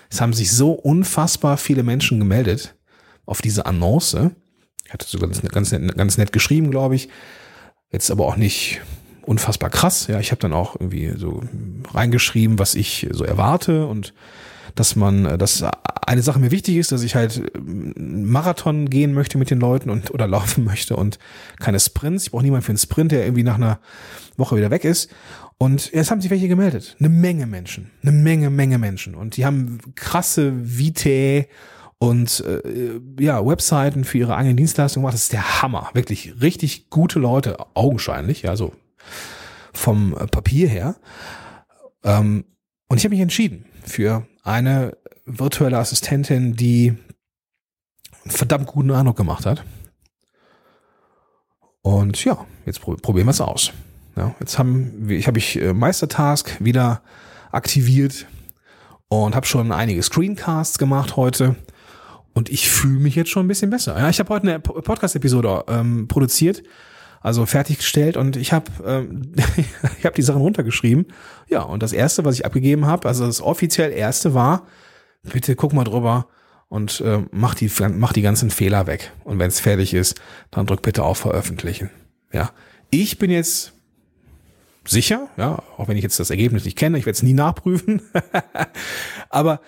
Es 0.09 0.21
haben 0.21 0.33
sich 0.33 0.53
so 0.53 0.73
unfassbar 0.73 1.57
viele 1.57 1.83
Menschen 1.83 2.21
gemeldet 2.21 2.77
auf 3.27 3.43
diese 3.43 3.67
Annonce. 3.67 4.31
Ich 4.85 4.93
hatte 4.93 5.07
sogar 5.07 5.29
ganz, 5.29 5.73
nett, 5.73 5.97
ganz 5.97 6.19
nett 6.19 6.33
geschrieben, 6.33 6.71
glaube 6.71 6.95
ich. 6.95 7.09
Jetzt 7.91 8.11
aber 8.11 8.27
auch 8.27 8.37
nicht 8.37 8.81
unfassbar 9.23 9.71
krass. 9.71 10.07
Ja, 10.07 10.21
ich 10.21 10.31
habe 10.31 10.41
dann 10.41 10.53
auch 10.53 10.77
irgendwie 10.77 11.15
so 11.17 11.43
reingeschrieben, 11.93 12.59
was 12.59 12.75
ich 12.77 13.09
so 13.11 13.25
erwarte 13.25 13.87
und 13.87 14.15
dass 14.77 14.95
man, 14.95 15.39
dass 15.39 15.65
eine 16.07 16.23
Sache 16.23 16.39
mir 16.39 16.51
wichtig 16.51 16.77
ist, 16.77 16.93
dass 16.93 17.03
ich 17.03 17.15
halt 17.15 17.39
äh, 17.39 17.59
Marathon 17.59 18.91
gehen 18.91 19.15
möchte 19.15 19.39
mit 19.39 19.51
den 19.51 19.61
Leuten 19.61 19.91
und 19.91 20.11
oder 20.11 20.27
laufen 20.27 20.65
möchte 20.73 20.97
und 20.97 21.19
keine 21.59 21.81
Sprints. 21.81 22.25
Ich 22.25 22.31
brauche 22.31 22.43
niemanden 22.43 22.65
für 22.65 22.73
einen 22.73 22.79
Sprint, 22.79 23.13
der 23.13 23.25
irgendwie 23.25 23.45
nach 23.45 23.57
einer 23.57 23.81
Woche 24.37 24.57
wieder 24.57 24.71
weg 24.71 24.85
ist. 24.85 25.11
Und 25.59 25.91
es 25.93 26.11
haben 26.11 26.21
sich 26.21 26.31
welche 26.31 26.49
gemeldet. 26.49 26.97
Eine 26.99 27.09
Menge 27.09 27.47
Menschen. 27.47 27.93
Eine 28.03 28.13
Menge, 28.13 28.51
Menge 28.51 28.79
Menschen. 28.79 29.15
Und 29.15 29.37
die 29.37 29.47
haben 29.47 29.79
krasse 29.95 30.53
Vitae 30.55 31.47
und 31.99 32.43
äh, 32.45 33.01
ja, 33.21 33.47
Webseiten 33.47 34.03
für 34.05 34.19
ihre 34.19 34.35
eigenen 34.35 34.57
Dienstleistungen 34.57 35.05
gemacht. 35.05 35.15
Das 35.15 35.23
ist 35.23 35.33
der 35.33 35.63
Hammer. 35.63 35.91
Wirklich 35.95 36.35
richtig 36.43 36.91
gute 36.91 37.21
Leute, 37.21 37.59
augenscheinlich, 37.75 38.43
ja, 38.43 38.57
so 38.57 38.73
vom 39.73 40.17
Papier 40.33 40.69
her. 40.69 40.97
Ähm, 42.03 42.45
und 42.89 42.99
ich 42.99 43.05
habe 43.05 43.15
mich 43.15 43.23
entschieden 43.23 43.67
für 43.85 44.27
eine 44.43 44.97
virtuelle 45.25 45.79
Assistentin, 45.79 46.55
die 46.55 46.95
einen 48.25 48.31
verdammt 48.31 48.67
guten 48.67 48.91
Eindruck 48.91 49.17
gemacht 49.17 49.47
hat. 49.47 49.65
Und 51.83 52.25
ja, 52.25 52.47
jetzt 52.65 52.81
probieren 52.81 53.27
wir 53.27 53.31
es 53.33 53.41
aus. 53.41 53.73
Ja, 54.17 54.35
jetzt 54.41 54.59
haben 54.59 55.09
wir, 55.09 55.19
ich 55.19 55.27
habe 55.27 55.39
ich 55.39 55.61
äh, 55.61 55.73
Meistertask 55.73 56.63
wieder 56.63 57.03
aktiviert 57.51 58.27
und 59.09 59.35
habe 59.35 59.47
schon 59.47 59.73
einige 59.73 60.03
Screencasts 60.03 60.79
gemacht 60.79 61.17
heute 61.17 61.57
und 62.35 62.51
ich 62.51 62.71
fühle 62.71 63.01
mich 63.01 63.15
jetzt 63.15 63.31
schon 63.31 63.47
ein 63.47 63.49
bisschen 63.49 63.71
besser. 63.71 63.99
Ja, 63.99 64.09
ich 64.11 64.19
habe 64.21 64.29
heute 64.29 64.49
eine 64.49 64.61
Podcast-Episode 64.61 65.65
ähm, 65.69 66.09
produziert 66.09 66.63
also 67.23 67.47
fertiggestellt 67.47 68.17
und 68.17 68.37
ich 68.37 68.53
habe 68.53 68.71
ähm, 68.85 69.33
ich 69.99 70.05
habe 70.05 70.15
die 70.15 70.23
Sachen 70.23 70.41
runtergeschrieben. 70.41 71.07
Ja, 71.49 71.63
und 71.63 71.83
das 71.83 71.93
erste, 71.93 72.25
was 72.25 72.35
ich 72.35 72.45
abgegeben 72.45 72.87
habe, 72.87 73.09
also 73.09 73.27
das 73.27 73.41
offiziell 73.41 73.93
erste 73.93 74.35
war, 74.35 74.67
bitte 75.23 75.57
guck 75.57 75.73
mal 75.73 75.85
drüber 75.85 76.29
und 76.69 77.01
äh, 77.01 77.23
mach 77.31 77.55
die 77.55 77.71
mach 77.97 78.13
die 78.13 78.23
ganzen 78.23 78.51
Fehler 78.51 78.87
weg 78.87 79.13
und 79.25 79.39
wenn 79.39 79.49
es 79.49 79.61
fertig 79.61 79.95
ist, 79.95 80.21
dann 80.51 80.67
drück 80.67 80.83
bitte 80.83 81.03
auf 81.03 81.19
veröffentlichen. 81.19 81.91
Ja, 82.33 82.53
ich 82.91 83.19
bin 83.19 83.31
jetzt 83.31 83.73
sicher, 84.85 85.29
ja, 85.37 85.63
auch 85.77 85.89
wenn 85.89 85.97
ich 85.97 86.03
jetzt 86.03 86.19
das 86.19 86.31
Ergebnis 86.31 86.65
nicht 86.65 86.79
kenne, 86.79 86.99
ich 86.99 87.07
werde 87.07 87.17
es 87.17 87.23
nie 87.23 87.35
nachprüfen, 87.35 88.03
aber 89.29 89.61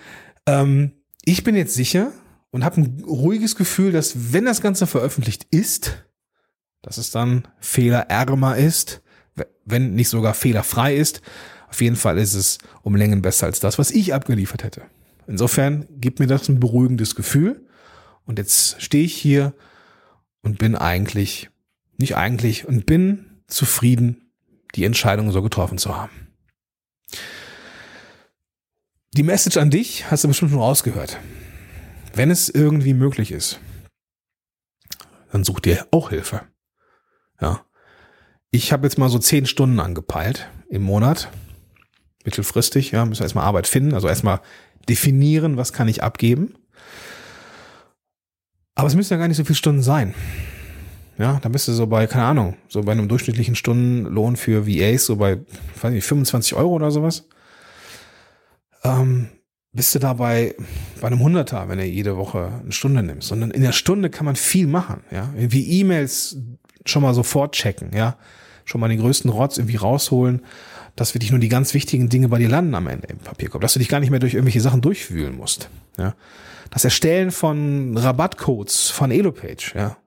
ähm, 0.45 0.91
ich 1.23 1.43
bin 1.43 1.55
jetzt 1.55 1.73
sicher 1.73 2.11
und 2.51 2.63
habe 2.63 2.81
ein 2.81 3.03
ruhiges 3.05 3.55
Gefühl, 3.55 3.91
dass 3.91 4.33
wenn 4.33 4.45
das 4.45 4.61
Ganze 4.61 4.87
veröffentlicht 4.87 5.47
ist, 5.51 6.05
dass 6.81 6.97
es 6.97 7.11
dann 7.11 7.47
fehlerärmer 7.59 8.57
ist, 8.57 9.01
wenn 9.65 9.95
nicht 9.95 10.09
sogar 10.09 10.33
fehlerfrei 10.33 10.95
ist. 10.95 11.21
Auf 11.67 11.81
jeden 11.81 11.95
Fall 11.95 12.17
ist 12.17 12.35
es 12.35 12.59
um 12.83 12.95
Längen 12.95 13.21
besser 13.21 13.47
als 13.47 13.59
das, 13.59 13.79
was 13.79 13.91
ich 13.91 14.13
abgeliefert 14.13 14.63
hätte. 14.63 14.83
Insofern 15.27 15.87
gibt 15.99 16.19
mir 16.19 16.27
das 16.27 16.49
ein 16.49 16.59
beruhigendes 16.59 17.15
Gefühl. 17.15 17.65
Und 18.25 18.39
jetzt 18.39 18.81
stehe 18.81 19.03
ich 19.03 19.15
hier 19.15 19.53
und 20.41 20.57
bin 20.57 20.75
eigentlich, 20.75 21.49
nicht 21.97 22.15
eigentlich, 22.15 22.67
und 22.67 22.85
bin 22.85 23.41
zufrieden, 23.47 24.31
die 24.75 24.83
Entscheidung 24.83 25.31
so 25.31 25.41
getroffen 25.41 25.77
zu 25.77 25.95
haben. 25.95 26.27
Die 29.13 29.23
Message 29.23 29.57
an 29.57 29.69
dich 29.69 30.11
hast 30.11 30.23
du 30.23 30.27
bestimmt 30.27 30.51
schon 30.51 30.59
rausgehört. 30.59 31.19
Wenn 32.13 32.31
es 32.31 32.49
irgendwie 32.49 32.93
möglich 32.93 33.31
ist, 33.31 33.59
dann 35.31 35.43
such 35.43 35.59
dir 35.59 35.87
auch 35.91 36.09
Hilfe. 36.09 36.41
Ja. 37.39 37.65
Ich 38.51 38.71
habe 38.71 38.87
jetzt 38.87 38.97
mal 38.97 39.09
so 39.09 39.19
zehn 39.19 39.45
Stunden 39.45 39.79
angepeilt 39.79 40.49
im 40.69 40.81
Monat. 40.81 41.29
Mittelfristig, 42.23 42.91
ja, 42.91 43.05
müssen 43.05 43.19
wir 43.19 43.25
erstmal 43.25 43.45
Arbeit 43.45 43.67
finden, 43.67 43.93
also 43.93 44.07
erstmal 44.07 44.41
definieren, 44.89 45.57
was 45.57 45.73
kann 45.73 45.87
ich 45.87 46.03
abgeben. 46.03 46.55
Aber 48.75 48.87
es 48.87 48.95
müssen 48.95 49.13
ja 49.13 49.17
gar 49.17 49.27
nicht 49.27 49.37
so 49.37 49.45
viele 49.45 49.55
Stunden 49.55 49.81
sein. 49.81 50.13
Ja, 51.17 51.39
da 51.41 51.47
bist 51.47 51.67
du 51.67 51.71
so 51.71 51.87
bei, 51.87 52.07
keine 52.07 52.25
Ahnung, 52.25 52.57
so 52.67 52.81
bei 52.81 52.91
einem 52.91 53.07
durchschnittlichen 53.07 53.55
Stundenlohn 53.55 54.35
für 54.35 54.67
VAs, 54.67 55.05
so 55.05 55.15
bei, 55.15 55.39
weiß 55.81 55.93
nicht, 55.93 56.05
25 56.05 56.55
Euro 56.55 56.73
oder 56.73 56.91
sowas. 56.91 57.29
Ähm, 58.83 59.29
bist 59.71 59.95
du 59.95 59.99
dabei 59.99 60.55
bei 60.99 61.07
einem 61.07 61.21
Hunderter, 61.21 61.69
wenn 61.69 61.77
du 61.77 61.85
jede 61.85 62.17
Woche 62.17 62.61
eine 62.61 62.71
Stunde 62.71 63.01
nimmst. 63.01 63.29
Sondern 63.29 63.51
in 63.51 63.61
der 63.61 63.71
Stunde 63.71 64.09
kann 64.09 64.25
man 64.25 64.35
viel 64.35 64.67
machen, 64.67 65.01
ja. 65.11 65.33
Wie 65.35 65.79
E-Mails 65.79 66.37
schon 66.85 67.01
mal 67.01 67.13
sofort 67.13 67.55
checken, 67.55 67.91
ja. 67.93 68.17
Schon 68.65 68.81
mal 68.81 68.89
den 68.89 68.99
größten 68.99 69.29
Rotz 69.29 69.57
irgendwie 69.57 69.75
rausholen, 69.75 70.41
dass 70.95 71.13
wirklich 71.13 71.31
nur 71.31 71.39
die 71.39 71.49
ganz 71.49 71.73
wichtigen 71.73 72.09
Dinge 72.09 72.29
bei 72.29 72.37
dir 72.37 72.49
landen 72.49 72.75
am 72.75 72.87
Ende 72.87 73.07
im 73.07 73.17
Papierkorb, 73.17 73.61
dass 73.61 73.73
du 73.73 73.79
dich 73.79 73.89
gar 73.89 73.99
nicht 73.99 74.11
mehr 74.11 74.19
durch 74.19 74.33
irgendwelche 74.33 74.61
Sachen 74.61 74.81
durchwühlen 74.81 75.35
musst, 75.35 75.69
ja. 75.97 76.15
Das 76.71 76.83
Erstellen 76.83 77.31
von 77.31 77.95
Rabattcodes 77.95 78.89
von 78.89 79.11
Elopage, 79.11 79.73
ja 79.75 79.97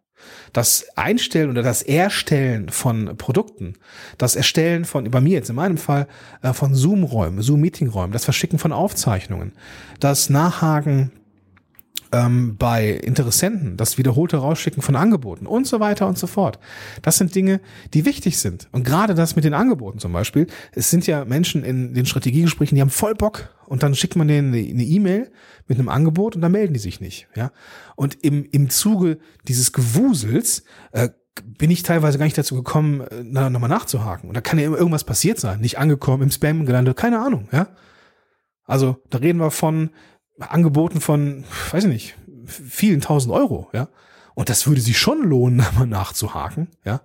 das 0.52 0.86
Einstellen 0.96 1.50
oder 1.50 1.62
das 1.62 1.82
Erstellen 1.82 2.68
von 2.68 3.16
Produkten, 3.16 3.74
das 4.16 4.36
Erstellen 4.36 4.84
von, 4.84 5.10
bei 5.10 5.20
mir 5.20 5.34
jetzt 5.34 5.50
in 5.50 5.56
meinem 5.56 5.78
Fall, 5.78 6.06
äh, 6.42 6.52
von 6.52 6.74
Zoom-Räumen, 6.74 7.42
Zoom-Meeting-Räumen, 7.42 8.12
das 8.12 8.24
Verschicken 8.24 8.58
von 8.58 8.72
Aufzeichnungen, 8.72 9.52
das 10.00 10.30
Nachhaken 10.30 11.12
ähm, 12.12 12.56
bei 12.56 12.90
Interessenten, 12.90 13.76
das 13.76 13.98
wiederholte 13.98 14.38
Rausschicken 14.38 14.82
von 14.82 14.96
Angeboten 14.96 15.46
und 15.46 15.66
so 15.66 15.80
weiter 15.80 16.06
und 16.06 16.18
so 16.18 16.26
fort. 16.26 16.58
Das 17.02 17.18
sind 17.18 17.34
Dinge, 17.34 17.60
die 17.94 18.04
wichtig 18.04 18.38
sind. 18.38 18.68
Und 18.72 18.84
gerade 18.84 19.14
das 19.14 19.36
mit 19.36 19.44
den 19.44 19.54
Angeboten 19.54 19.98
zum 19.98 20.12
Beispiel. 20.12 20.46
Es 20.72 20.90
sind 20.90 21.06
ja 21.06 21.24
Menschen 21.24 21.64
in 21.64 21.94
den 21.94 22.06
Strategiegesprächen, 22.06 22.76
die 22.76 22.80
haben 22.80 22.90
voll 22.90 23.14
Bock 23.14 23.54
und 23.66 23.82
dann 23.82 23.94
schickt 23.94 24.16
man 24.16 24.28
denen 24.28 24.54
eine 24.54 24.82
E-Mail 24.82 25.30
mit 25.66 25.78
einem 25.78 25.88
Angebot 25.88 26.36
und 26.36 26.42
dann 26.42 26.52
melden 26.52 26.74
die 26.74 26.80
sich 26.80 27.00
nicht. 27.00 27.28
Ja. 27.34 27.52
Und 27.96 28.22
im, 28.24 28.46
im 28.50 28.70
Zuge 28.70 29.18
dieses 29.46 29.72
Gewusels 29.72 30.64
äh, 30.92 31.10
bin 31.44 31.70
ich 31.70 31.82
teilweise 31.82 32.18
gar 32.18 32.24
nicht 32.24 32.38
dazu 32.38 32.54
gekommen, 32.54 33.02
äh, 33.02 33.22
nochmal 33.22 33.68
nachzuhaken. 33.68 34.28
Und 34.28 34.36
da 34.36 34.40
kann 34.40 34.58
ja 34.58 34.64
irgendwas 34.64 35.04
passiert 35.04 35.38
sein. 35.38 35.60
Nicht 35.60 35.78
angekommen, 35.78 36.22
im 36.22 36.30
Spam 36.30 36.66
gelandet, 36.66 36.96
keine 36.96 37.20
Ahnung, 37.20 37.48
ja. 37.52 37.68
Also, 38.64 39.02
da 39.08 39.18
reden 39.18 39.38
wir 39.38 39.50
von 39.50 39.90
Angeboten 40.40 41.00
von, 41.00 41.44
weiß 41.70 41.84
ich 41.84 41.90
nicht, 41.90 42.16
vielen 42.46 43.00
tausend 43.00 43.32
Euro, 43.32 43.68
ja. 43.72 43.88
Und 44.34 44.48
das 44.48 44.66
würde 44.66 44.80
sich 44.80 44.98
schon 44.98 45.22
lohnen, 45.22 45.64
mal 45.76 45.86
nachzuhaken, 45.86 46.68
ja. 46.84 47.00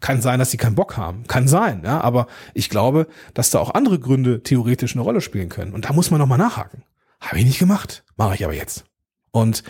Kann 0.00 0.22
sein, 0.22 0.38
dass 0.38 0.50
sie 0.50 0.56
keinen 0.56 0.76
Bock 0.76 0.96
haben. 0.96 1.26
Kann 1.26 1.46
sein, 1.46 1.82
ja. 1.84 2.00
Aber 2.00 2.26
ich 2.54 2.70
glaube, 2.70 3.06
dass 3.34 3.50
da 3.50 3.58
auch 3.58 3.74
andere 3.74 3.98
Gründe 3.98 4.42
theoretisch 4.42 4.94
eine 4.94 5.02
Rolle 5.02 5.20
spielen 5.20 5.50
können. 5.50 5.74
Und 5.74 5.84
da 5.84 5.92
muss 5.92 6.10
man 6.10 6.18
nochmal 6.18 6.38
nachhaken. 6.38 6.84
Habe 7.20 7.38
ich 7.38 7.44
nicht 7.44 7.58
gemacht. 7.58 8.02
Mache 8.16 8.34
ich 8.34 8.44
aber 8.44 8.54
jetzt. 8.54 8.86
Und 9.30 9.62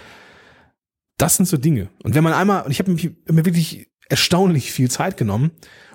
das 1.16 1.37
sind 1.37 1.46
so 1.46 1.57
Dinge. 1.57 1.88
Und 2.05 2.14
wenn 2.14 2.22
man 2.22 2.33
einmal, 2.33 2.62
und 2.62 2.70
ich 2.70 2.79
habe 2.79 2.92
mir 2.92 3.44
wirklich 3.44 3.90
erstaunlich 4.09 4.70
viel 4.72 4.88
Zeit 4.88 5.16
genommen, 5.16 5.50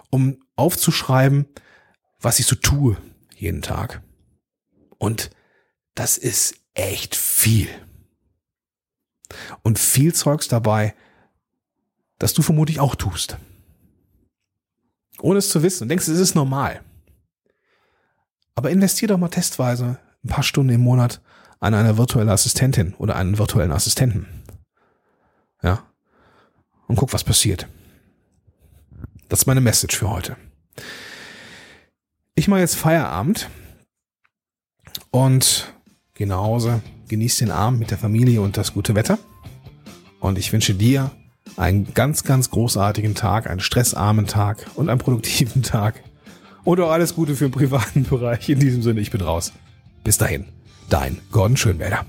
um 0.10 0.38
aufzuschreiben, 0.58 1.48
was 2.20 2.40
ich 2.40 2.46
so 2.46 2.56
tue 2.56 2.98
jeden 3.36 3.62
Tag. 3.62 4.02
Und 4.98 5.30
das 5.94 6.18
ist 6.18 6.56
echt 6.76 7.16
viel. 7.16 7.70
Und 9.64 9.80
viel 9.80 10.14
Zeugs 10.14 10.48
dabei, 10.48 10.94
das 12.20 12.34
du 12.34 12.42
vermutlich 12.42 12.80
auch 12.80 12.96
tust. 12.96 13.38
Ohne 15.20 15.40
es 15.40 15.50
zu 15.50 15.64
wissen. 15.64 15.84
Und 15.84 15.90
denkst, 15.90 16.08
es 16.08 16.20
ist 16.20 16.36
normal. 16.36 16.82
Aber 18.54 18.70
investier 18.70 19.08
doch 19.08 19.18
mal 19.18 19.30
testweise 19.30 20.00
ein 20.24 20.30
paar 20.30 20.44
Stunden 20.44 20.74
im 20.74 20.82
Monat 20.82 21.22
an 21.60 21.74
eine 21.74 21.98
virtuelle 21.98 22.32
Assistentin 22.32 22.94
oder 22.96 23.16
einen 23.16 23.38
virtuellen 23.38 23.72
Assistenten. 23.72 24.28
Ja. 25.62 25.84
Und 26.88 26.96
guck, 26.96 27.14
was 27.14 27.24
passiert. 27.24 27.68
Das 29.30 29.40
ist 29.40 29.46
meine 29.48 29.62
Message 29.62 29.98
für 29.98 30.10
heute. 30.10 30.38
Ich 32.36 32.48
mache 32.48 32.60
jetzt 32.60 32.76
Feierabend 32.76 33.50
und 35.10 35.75
Geh 36.18 36.26
nach 36.26 36.38
Hause, 36.38 36.82
genieß 37.10 37.40
den 37.40 37.52
Abend 37.52 37.78
mit 37.78 37.92
der 37.92 37.98
Familie 37.98 38.40
und 38.40 38.56
das 38.56 38.74
gute 38.74 38.96
Wetter. 38.96 39.20
Und 40.22 40.38
ich 40.38 40.54
wünsche 40.54 40.74
dir 40.74 41.12
einen 41.58 41.94
ganz, 41.94 42.24
ganz 42.24 42.50
großartigen 42.50 43.16
Tag, 43.16 43.50
einen 43.50 43.60
stressarmen 43.60 44.26
Tag 44.26 44.66
und 44.76 44.88
einen 44.88 45.00
produktiven 45.00 45.62
Tag. 45.64 46.02
Und 46.64 46.80
auch 46.80 46.90
alles 46.90 47.16
Gute 47.16 47.36
für 47.36 47.50
den 47.50 47.52
privaten 47.52 48.04
Bereich. 48.10 48.48
In 48.48 48.60
diesem 48.60 48.82
Sinne, 48.82 49.02
ich 49.02 49.12
bin 49.12 49.22
raus. 49.22 49.52
Bis 50.06 50.18
dahin, 50.18 50.46
dein 50.90 51.20
Gordon 51.32 51.58
Schönwälder. 51.58 52.06